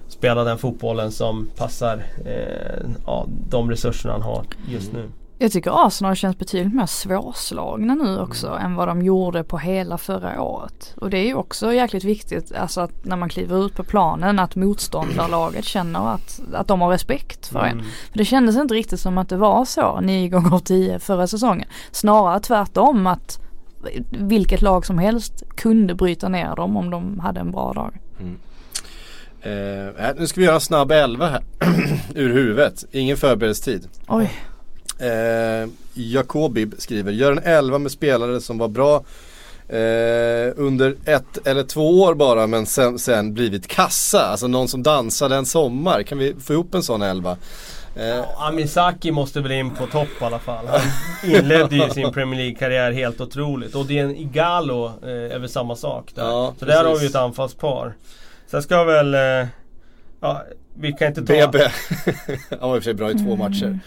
[0.09, 5.09] spela den fotbollen som passar eh, ja, de resurserna han har just nu.
[5.41, 9.97] Jag tycker Arsenal känns betydligt mer svårslagna nu också än vad de gjorde på hela
[9.97, 10.93] förra året.
[10.97, 14.39] Och det är ju också jäkligt viktigt, alltså att när man kliver ut på planen
[14.39, 17.71] att motståndarlaget känner att, att de har respekt för en.
[17.71, 17.85] Mm.
[18.11, 21.67] För det kändes inte riktigt som att det var så 9 gånger 10 förra säsongen.
[21.91, 23.39] Snarare tvärtom att
[24.09, 27.99] vilket lag som helst kunde bryta ner dem om de hade en bra dag.
[29.41, 29.51] Eh,
[29.97, 31.43] här, Nu ska vi göra en snabb elva här
[32.15, 34.31] Ur huvudet, ingen förberedelsetid Oj,
[34.99, 39.03] eh, Jakobib skriver, gör en elva med spelare som var bra
[39.69, 44.25] eh, under ett eller två år bara men sen, sen blivit kassa.
[44.25, 46.03] Alltså någon som dansade en sommar.
[46.03, 47.37] Kan vi få ihop en sån elva?
[47.95, 50.67] Eh, Amisaki måste väl in på topp i alla fall.
[50.67, 50.81] Han
[51.35, 53.75] inledde ju sin Premier League-karriär helt otroligt.
[53.75, 56.23] Och det är en Igalo eh, är väl samma sak där.
[56.23, 57.03] Ja, Så där har precis.
[57.03, 57.93] vi ett anfallspar.
[58.51, 59.13] Sen ska väl...
[59.13, 59.47] Eh,
[60.19, 60.43] ja,
[60.79, 61.33] vi kan inte ta...
[61.33, 61.59] BB.
[62.59, 63.79] Han var i och för sig bra i två matcher.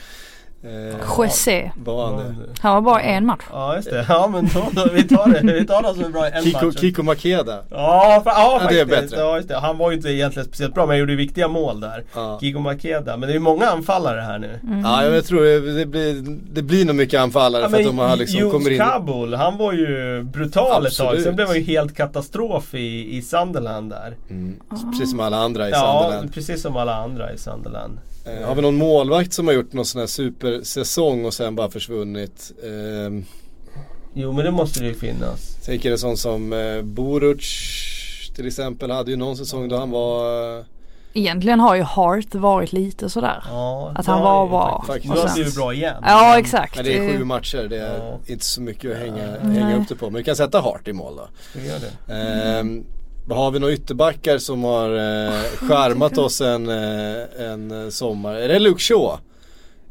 [0.65, 1.71] Eh, José.
[1.77, 2.35] var han det?
[2.61, 3.43] Han var bara en match.
[3.53, 6.09] Ja just det, ja men då, då, vi tar det, vi tar det som är
[6.09, 6.77] bra i en Kiko, match.
[6.81, 7.59] Kiko Makeda.
[7.71, 9.17] Ja, fa- ja Ja, det är bättre.
[9.17, 9.59] Ja, just det.
[9.59, 12.05] Han var ju inte egentligen speciellt bra men han gjorde viktiga mål där.
[12.15, 12.39] Ja.
[12.41, 14.61] Kiko Makeda, men det är ju många anfallare här nu.
[14.85, 17.99] Ja, jag tror det, det, blir, det blir nog mycket anfallare Ja, för att de
[17.99, 18.79] har liksom Jones kommer in.
[18.79, 21.21] Kabul, han var ju brutal ett tag.
[21.21, 24.17] Sen blev han ju helt katastrof i, i Sunderland där.
[24.31, 24.57] Mm,
[24.91, 26.35] precis som alla andra i Ja, Sunderland.
[26.35, 27.99] precis som alla andra i Sunderland.
[28.27, 31.70] Eh, har vi någon målvakt som har gjort någon sån här supersäsong och sen bara
[31.70, 32.53] försvunnit?
[32.64, 33.23] Eh,
[34.14, 35.57] Jo men det måste det ju finnas.
[35.64, 37.45] tänker en sån som eh, Boruc
[38.37, 40.64] till exempel hade ju någon säsong då han var eh,
[41.14, 43.45] Egentligen har ju Hart varit lite sådär.
[43.49, 44.85] Ja, Att det han var ju bra.
[45.03, 45.95] Nu har blivit bra igen.
[46.07, 46.77] Ja exakt.
[46.77, 48.18] Men det är sju matcher, det är Ja.
[48.27, 50.05] inte så mycket att hänga, hänga upp det på.
[50.05, 51.29] Men vi kan sätta Hart i mål då.
[51.55, 51.93] Vi gör det.
[53.31, 58.35] Ehm, har vi några ytterbackar som har eh, charmat oss en, eh, en eh, sommar?
[58.35, 59.18] Är det Luke Shaw?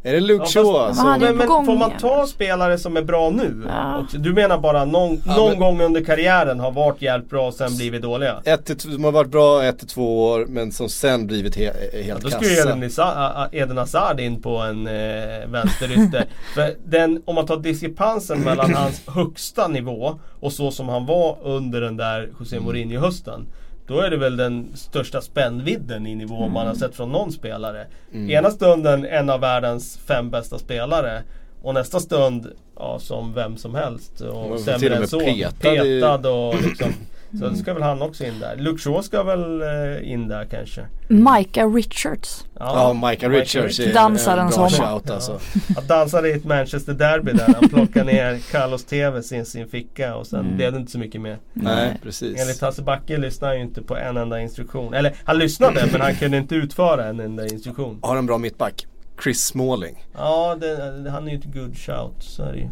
[0.03, 0.87] Är det Luke Ja, Shaw?
[0.87, 3.63] fast- som- Men men, får man ta spelare som är bra nu?
[3.67, 3.99] Ja.
[3.99, 4.17] också?
[4.17, 7.53] Du menar bara någon, Ja, någon men- gång under karriären har varit jävligt bra och
[7.53, 8.41] sen blivit dåliga?
[8.45, 11.63] ett till, som har varit bra ett till två år men som sen blivit he,
[11.93, 12.37] helt Ja, då kassa.
[12.43, 16.25] skulle ju Isa- Eden Hazard in på en eh, vänsterytter.
[16.55, 21.37] För den, om man tar diskrepansen mellan hans högsta nivå och så som han var
[21.43, 22.65] under den där José Mm.
[22.67, 23.45] Mourinho-hösten.
[23.87, 27.87] Då är det väl den största spännvidden i nivå man har sett från någon spelare.
[28.13, 28.29] Mm.
[28.29, 31.23] Ena stunden en av världens fem bästa spelare.
[31.61, 34.21] Och nästa stund, ja som vem som helst.
[34.21, 35.19] Och sämre än så.
[35.19, 36.87] petad Petad och liksom.
[37.39, 38.55] Så då ska väl han också in där.
[38.55, 40.85] Luke Shaw ska väl eh, in där kanske.
[41.07, 42.45] Micah Richards.
[42.59, 45.39] Ja, Michael Richards är Dansar en bra shout alltså.
[45.77, 50.15] Att dansa i ett Manchester Derby där han plockar ner Carlos Tevez i sin ficka
[50.15, 50.55] och sen Mm.
[50.55, 51.37] blev det inte så mycket mer.
[51.53, 52.41] Nej, precis.
[52.41, 54.93] Enligt Hasse Backe lyssnar han ju inte på en enda instruktion.
[54.93, 57.99] Eller han lyssnade men han kunde inte utföra en enda instruktion.
[58.01, 58.87] Har en bra mittback.
[59.23, 60.05] Chris Smalling.
[60.17, 62.15] Ja, det, han är ju ett good shout.
[62.19, 62.67] Så är det ju.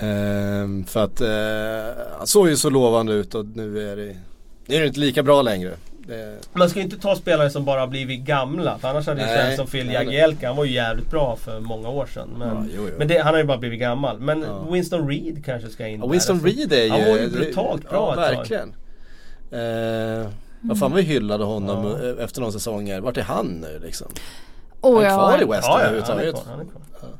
[0.00, 4.16] Ehm, för att eh, han såg ju så lovande ut och nu är det,
[4.66, 5.72] nu är det inte lika bra längre.
[6.08, 8.78] Det, Man ska ju inte ta spelare som bara blivit gamla.
[8.78, 9.90] För annars hade det känts som Phil.
[9.92, 10.46] Jagielka.
[10.46, 12.28] Han var ju jävligt bra för många år sedan.
[12.38, 12.94] Men, Ja, jo, jo.
[12.98, 14.18] men det, han har ju bara blivit gammal.
[14.20, 14.66] Men Ja.
[14.72, 16.12] Winston Reed kanske ska in ja, där.
[16.12, 16.90] Winston Alltså, Reed är ju...
[16.90, 18.36] Han var ju brutalt bra Ja, ett tag.
[18.38, 18.74] verkligen.
[19.50, 20.28] Eh,
[20.60, 23.00] vad fan vi hyllade honom efter några säsonger.
[23.00, 24.06] Vart är han nu liksom?
[24.80, 26.34] Och är han kvar i West Ja, Ham ja, är överhuvudtaget?
[26.34, 26.40] är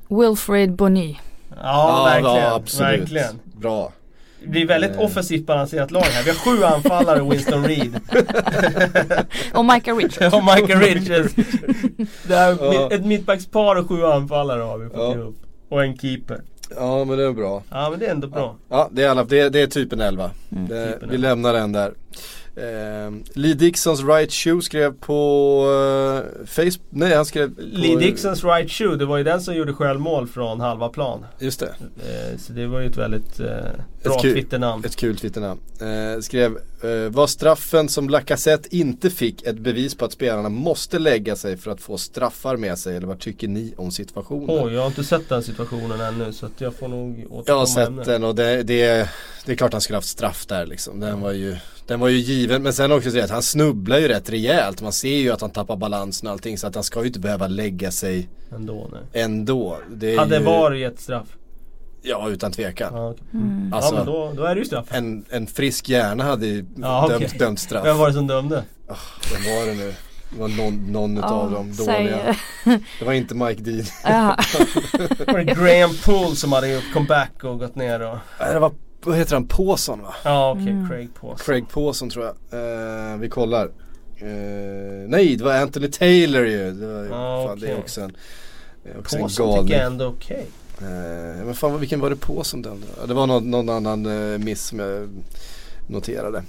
[0.08, 0.22] kvar.
[0.28, 1.18] Wilfred Boni.
[1.62, 2.36] Ja, verkligen.
[2.36, 3.00] ja, absolut.
[3.00, 3.40] verkligen.
[3.44, 3.92] Bra.
[4.42, 5.00] Det blir väldigt Eh.
[5.00, 6.22] offensivt balanserat lag här.
[6.22, 8.00] Vi har sju anfallare och Winston Reed.
[9.54, 10.34] Och Micah Richards.
[10.34, 11.34] och Michael Richards.
[12.28, 12.88] Det är Ja.
[12.92, 15.14] Ett mittbackspar och sju anfallare har vi fått Ja.
[15.14, 15.36] ihop.
[15.68, 16.40] Och en keeper.
[16.76, 17.62] Ja men det är bra.
[17.70, 18.56] Ja men det är ändå bra.
[18.68, 20.30] Ja det är, alla, det, det är typen 11.
[20.52, 20.68] Mm.
[20.68, 21.28] det, Typen vi 11.
[21.28, 21.92] lämnar den där.
[22.56, 25.20] Eh, Lee Dixons right shoe skrev på
[26.40, 29.54] eh, Facebook, nej han skrev på, Lee Dixons right shoe, det var ju den som
[29.54, 31.24] gjorde självmål från halva plan.
[31.38, 33.46] Just det, Eh, så det var ju ett väldigt eh,
[34.04, 34.84] bra kul- Twitternamn.
[34.84, 35.60] ett kul Twitternamn.
[35.80, 40.98] Eh, skrev, eh, var straffen som Lacazette inte fick ett bevis på att spelarna måste
[40.98, 42.96] lägga sig för att få straffar med sig?
[42.96, 44.64] Eller vad tycker ni om situationen?
[44.66, 47.56] Oj, jag har inte sett den situationen ännu så att jag får nog återkomma Jag
[47.56, 49.08] har sett den och det, det,
[49.46, 51.00] det är klart han skulle haft straff där liksom.
[51.00, 51.56] Den var ju,
[51.86, 52.62] den var ju given.
[52.62, 54.82] Men sen också så att han snubblar ju rätt rejält.
[54.82, 56.58] Man ser ju att han tappar balansen och allting.
[56.58, 59.22] Så att han ska ju inte behöva lägga sig Ändå nej.
[59.24, 59.78] ändå.
[59.90, 61.28] Det är Hade ju, VAR gett straff?
[62.02, 62.94] Ja utan tvekan.
[62.94, 63.22] Ja, okej.
[63.72, 64.86] Alltså, ja men då, då är det ju straff.
[64.90, 67.38] en, en frisk hjärna hade ju Ja, dömt, okej.
[67.38, 67.84] dömt straff.
[67.86, 68.64] Vem var det som dömde?
[69.32, 69.94] Vem var det nu?
[70.30, 72.36] Det var någon, någon utav dem säg- dåliga.
[72.98, 73.84] Det var inte Mike Dean.
[74.04, 74.36] Ja.
[75.26, 78.18] Var det Graham Poole som hade gjort comeback och gått ner och...
[78.38, 78.72] Det var,
[79.06, 80.14] vad heter han, Pawson va?
[80.24, 81.36] Ja okej, Craig Pawson.
[81.38, 82.34] Craig Pawson tror jag.
[83.12, 83.64] Eh, vi kollar.
[84.18, 84.28] Eh,
[85.08, 86.70] nej, det var Anthony Taylor ju.
[86.72, 88.16] Det, var, Ah, fan, det är också en,
[88.98, 89.66] också en Pawson galning.
[89.66, 90.46] tycker jag ändå okej.
[90.78, 92.86] Eh, men fan vilken var det Pawson dömde?
[93.00, 94.02] Ja, Det var någon, någon annan
[94.44, 95.08] miss som jag
[95.86, 96.42] noterade.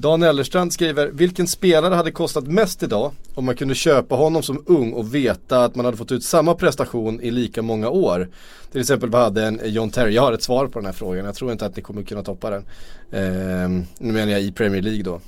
[0.00, 4.64] Dan Ellerstrand skriver, vilken spelare hade kostat mest idag om man kunde köpa honom som
[4.66, 8.28] ung och veta att man hade fått ut samma prestation i lika många år?
[8.72, 10.14] Till exempel vad hade en John Terry?
[10.14, 12.22] Jag har ett svar på den här frågan, jag tror inte att ni kommer kunna
[12.22, 12.64] toppa den.
[13.12, 13.68] Eh,
[13.98, 15.20] nu menar jag i Premier League då.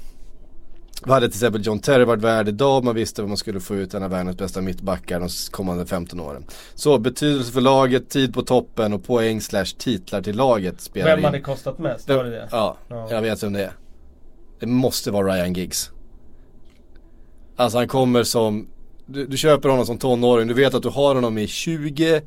[1.03, 3.61] Vad hade till exempel John Terry varit värd idag om man visste vad man skulle
[3.61, 6.45] få ut en av världens bästa mittbackar de kommande 15 åren?
[6.75, 11.19] Så betydelse för laget, tid på toppen och poäng slash titlar till laget spelar Vem
[11.19, 11.25] in.
[11.25, 12.09] hade kostat mest?
[12.09, 12.49] Var det det?
[12.51, 13.09] Ja, Ja.
[13.11, 13.73] jag vet vem det är.
[14.61, 15.91] Det måste vara Ryan Giggs.
[17.57, 18.69] Alltså han kommer som,
[19.07, 22.23] du, du köper honom som tonåring, du vet att du har honom i 20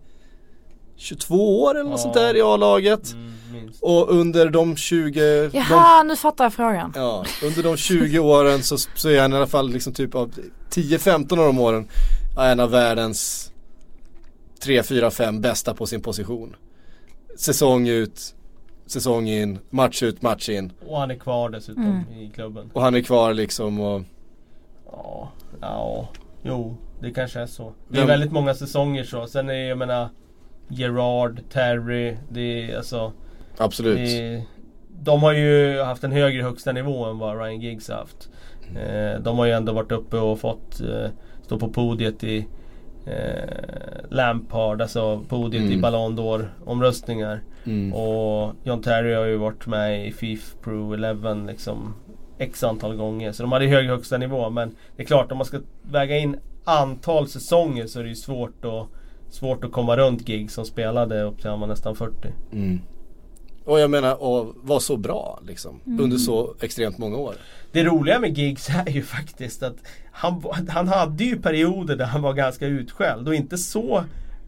[0.97, 2.03] 22 år eller något Ja.
[2.03, 3.13] sånt där i A-laget.
[3.13, 3.71] Mm.
[3.81, 5.19] Och under de 20
[5.51, 6.93] de, Jaha, nu fattar jag frågan.
[6.95, 10.31] Ja, under de 20 åren så, så är han i alla fall liksom typ av
[10.71, 11.88] 10-15 av de åren
[12.38, 13.51] är en av världens
[14.63, 16.55] 3, 4, 5 bästa på sin position.
[17.38, 18.36] Säsong ut,
[18.86, 20.72] säsong in, match ut, match in.
[20.88, 22.19] Och han är kvar dessutom Mm.
[22.19, 22.69] i klubben.
[22.73, 24.01] Och han är kvar liksom och
[24.91, 25.31] Ja,
[25.61, 26.07] ja,
[26.43, 27.73] jo, det kanske är så.
[27.89, 29.27] Det är Vem- väldigt många säsonger så.
[29.27, 30.10] Sen är jag menar
[30.68, 33.11] Gerard, Terry, det är alltså
[33.57, 33.97] absolut.
[33.97, 34.43] det,
[35.03, 38.30] De har ju haft en högre högsta nivå än vad Ryan Giggs har haft.
[38.76, 41.10] Eh, de har ju ändå varit uppe och fått eh,
[41.41, 42.47] stå på podiet i
[43.05, 43.49] eh,
[44.10, 45.81] Lampard, alltså podiet i Mm.
[45.81, 47.41] Ballon d'Or omröstningar.
[47.65, 47.94] Mm.
[47.94, 51.94] Och John Terry har ju varit med i Fifa Pro 11 liksom
[52.38, 53.31] X antal gånger.
[53.31, 54.49] Så de hade hög högsta nivå.
[54.49, 58.15] Men det är klart om man ska väga in antal säsonger så är det ju
[58.15, 58.88] svårt att,
[59.34, 62.27] svårt att komma runt gig som spelade upp till han var nästan 40.
[62.52, 62.80] Mm.
[63.65, 67.35] Och jag menar att vara så bra liksom under så extremt många år.
[67.72, 69.76] Det roliga med Giggs är ju faktiskt att
[70.11, 74.03] han, han hade ju perioder där han var ganska utskälld och inte så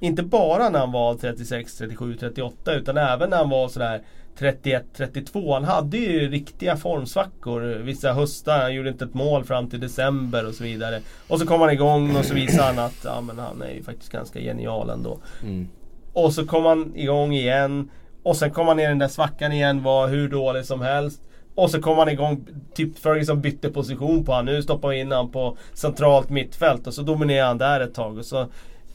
[0.06, 4.02] Inte bara när han var 36, 37, 38 utan även när han var sådär
[4.38, 5.54] 31, 32.
[5.54, 8.62] Han hade ju riktiga formsvackor vissa höstar.
[8.62, 11.02] Han gjorde inte ett mål fram till december och så vidare.
[11.28, 13.84] Och så kom han igång och så visade han att ja, men han är ju
[13.84, 15.20] faktiskt ganska genial ändå.
[15.44, 15.68] Mm.
[16.14, 17.90] Och så kom han igång igen.
[18.24, 21.22] Och sen kom han ner i den där svackan igen, var hur dålig som helst.
[21.56, 24.46] Och så kom han igång, typ Ferguson bytte position på han.
[24.46, 28.18] Nu stoppar vi in han på centralt mittfält och så dominerade han där ett tag.
[28.18, 28.48] Och så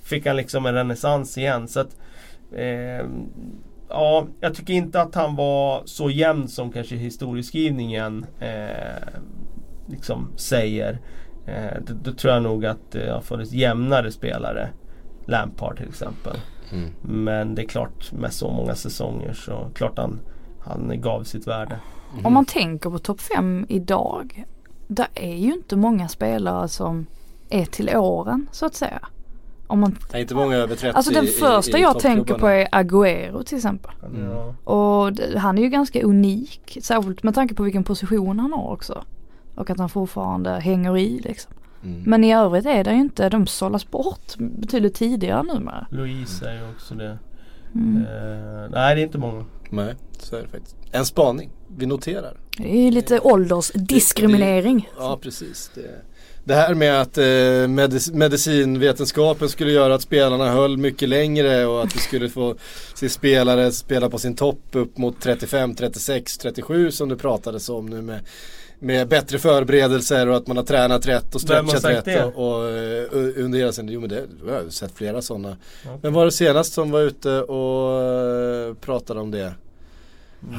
[0.02, 1.68] fick han liksom en renässans igen.
[1.68, 1.96] Så att,
[2.52, 3.06] eh,
[3.88, 9.20] ja, jag tycker inte att han var så jämn som kanske historieskrivningen eh,
[9.86, 11.00] liksom säger.
[11.46, 14.68] Eh, då, då tror jag nog att det har funnits jämnare spelare.
[15.26, 16.36] Lampard till exempel.
[16.72, 16.90] Mm.
[17.02, 20.20] Men det är klart med så många säsonger så klart han,
[20.60, 21.80] han gav sitt värde.
[22.24, 24.44] Om man tänker på topp 5 idag.
[24.88, 27.06] Det är ju inte många spelare som
[27.50, 29.08] är till åren så att säga.
[29.70, 31.98] Om man, Det är inte många över 30 alltså den i- i- första i jag
[31.98, 33.90] tänker på är Agüero till exempel.
[34.04, 34.30] Mm.
[34.64, 36.78] Och det, han är ju ganska unik.
[36.82, 39.04] Särskilt med tanke på vilken position han har också.
[39.54, 41.52] Och att han fortfarande hänger i liksom.
[41.84, 42.02] Mm.
[42.06, 45.86] Men i övrigt är det ju inte, de sållas bort betydligt tidigare numera.
[45.90, 47.18] Louise är ju också det.
[47.74, 47.96] Mm.
[47.96, 49.44] Eh, nej det är inte många.
[49.70, 50.76] Nej, så är det faktiskt.
[50.92, 52.36] En spaning, vi noterar.
[52.58, 54.88] Det är ju lite åldersdiskriminering.
[54.98, 55.70] Ja precis.
[55.74, 55.80] Det,
[56.44, 61.82] det här med att eh, medic medicinvetenskapen skulle göra att spelarna höll mycket längre och
[61.82, 62.54] att vi skulle få
[62.94, 67.86] se spelare spela på sin topp upp mot 35, 36, 37 som du pratades om
[67.86, 68.20] nu med
[68.82, 72.24] med bättre förberedelser och att man har tränat rätt och stretchat rätt det?
[72.24, 75.56] och, och eh, under hela sin, jo men det jag har sett flera sådana.
[75.84, 75.98] Okej.
[76.02, 79.54] Men var det senast som var ute och eh, pratade om det?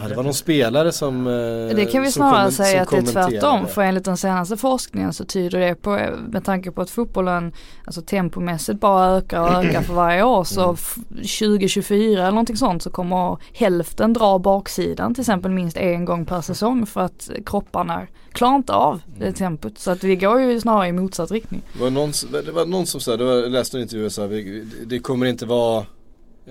[0.02, 2.98] Ja, det var någon spelare som eh, Det kan vi som snarare säga att det
[2.98, 3.68] är tvärtom.
[3.68, 7.53] För enligt den senaste forskningen så tyder det på, med tanke på att fotbollen
[7.86, 10.74] alltså tempomässigt bara ökar och ökar för varje år så Mm.
[10.74, 10.95] f-
[11.40, 16.41] 2024 eller någonting sånt så kommer hälften dra baksidan till exempel minst en gång per
[16.41, 19.20] säsong för att kropparna klarar inte av Mm.
[19.20, 19.80] det tempot.
[19.80, 21.62] Så att vi går ju snarare i motsatt riktning.
[21.74, 22.12] Det var någon,
[22.45, 24.28] det var någon som sa, det var, jag läste en intervju och sa
[24.86, 25.86] det kommer inte vara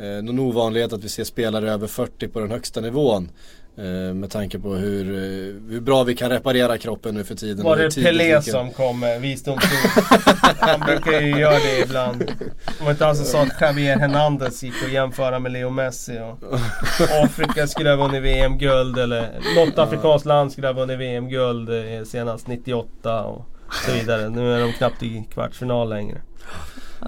[0.00, 3.30] eh, någon ovanlighet att vi ser spelare över 40 på den högsta nivån.
[3.76, 7.64] Eh, med tanke på hur, eh, hur bra vi kan reparera kroppen nu för tiden.
[7.64, 9.90] Var det Pelé som kom med visdomsord?
[10.60, 12.32] Han brukar ju göra det ibland.
[12.80, 16.38] Om inte han som sa att Javier Hernandez gick att jämföra med Leo Messi och
[17.24, 22.46] Afrika skulle ha vunnit VM-guld eller något afrikanskt land skulle ha vunnit VM-guld eh, senast
[22.46, 23.46] 98 och
[23.86, 24.28] så vidare.
[24.28, 26.20] Nu är de knappt i kvartsfinal längre.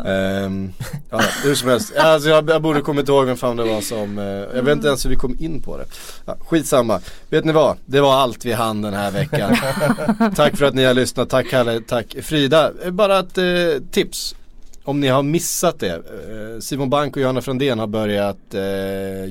[0.07, 0.73] Ehm,
[1.11, 1.97] ja, hur som helst.
[1.97, 4.89] Alltså, jag, jag borde kommit ihåg vem fan det var som, eh, jag vet inte
[4.89, 5.85] ens hur vi kom in på det.
[6.27, 7.01] Ja, skitsamma.
[7.31, 7.77] Vet ni vad?
[7.87, 9.57] Det var allt vi hann den här veckan.
[10.37, 11.31] tack för att ni har lyssnat.
[11.31, 12.73] Tack Kalle, tack Frida.
[12.85, 13.45] Eh, Bara ett eh,
[13.91, 14.35] tips.
[14.85, 15.95] Om ni har missat det.
[15.95, 16.01] Eh,
[16.61, 18.61] Simon Bank och Johanna Frandén har börjat eh,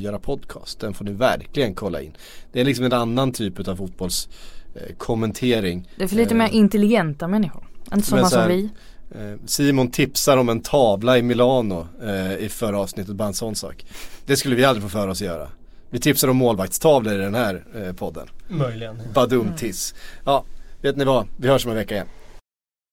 [0.02, 0.80] göra podcast.
[0.80, 2.12] Den får ni verkligen kolla in.
[2.52, 5.80] Det är liksom en annan typ av fotbollskommentering.
[5.80, 5.86] Eh.
[5.98, 7.64] Det är för lite Eh, mer intelligenta människor.
[7.94, 8.70] Inte sådana som vi.
[9.16, 13.56] Eh, Simon tipsar om en tavla i Milano eh, i förra avsnittet, bara en sån
[13.56, 13.86] sak.
[14.26, 15.48] Det skulle vi aldrig få för oss att göra.
[15.90, 18.28] Vi tipsar om målvaktstavlor i den här eh, podden.
[18.48, 19.02] Möjligen.
[19.14, 19.96] Badum tiss.
[20.26, 20.44] Ja,
[20.82, 21.28] vet ni vad?
[21.38, 22.08] Vi hörs om en vecka igen.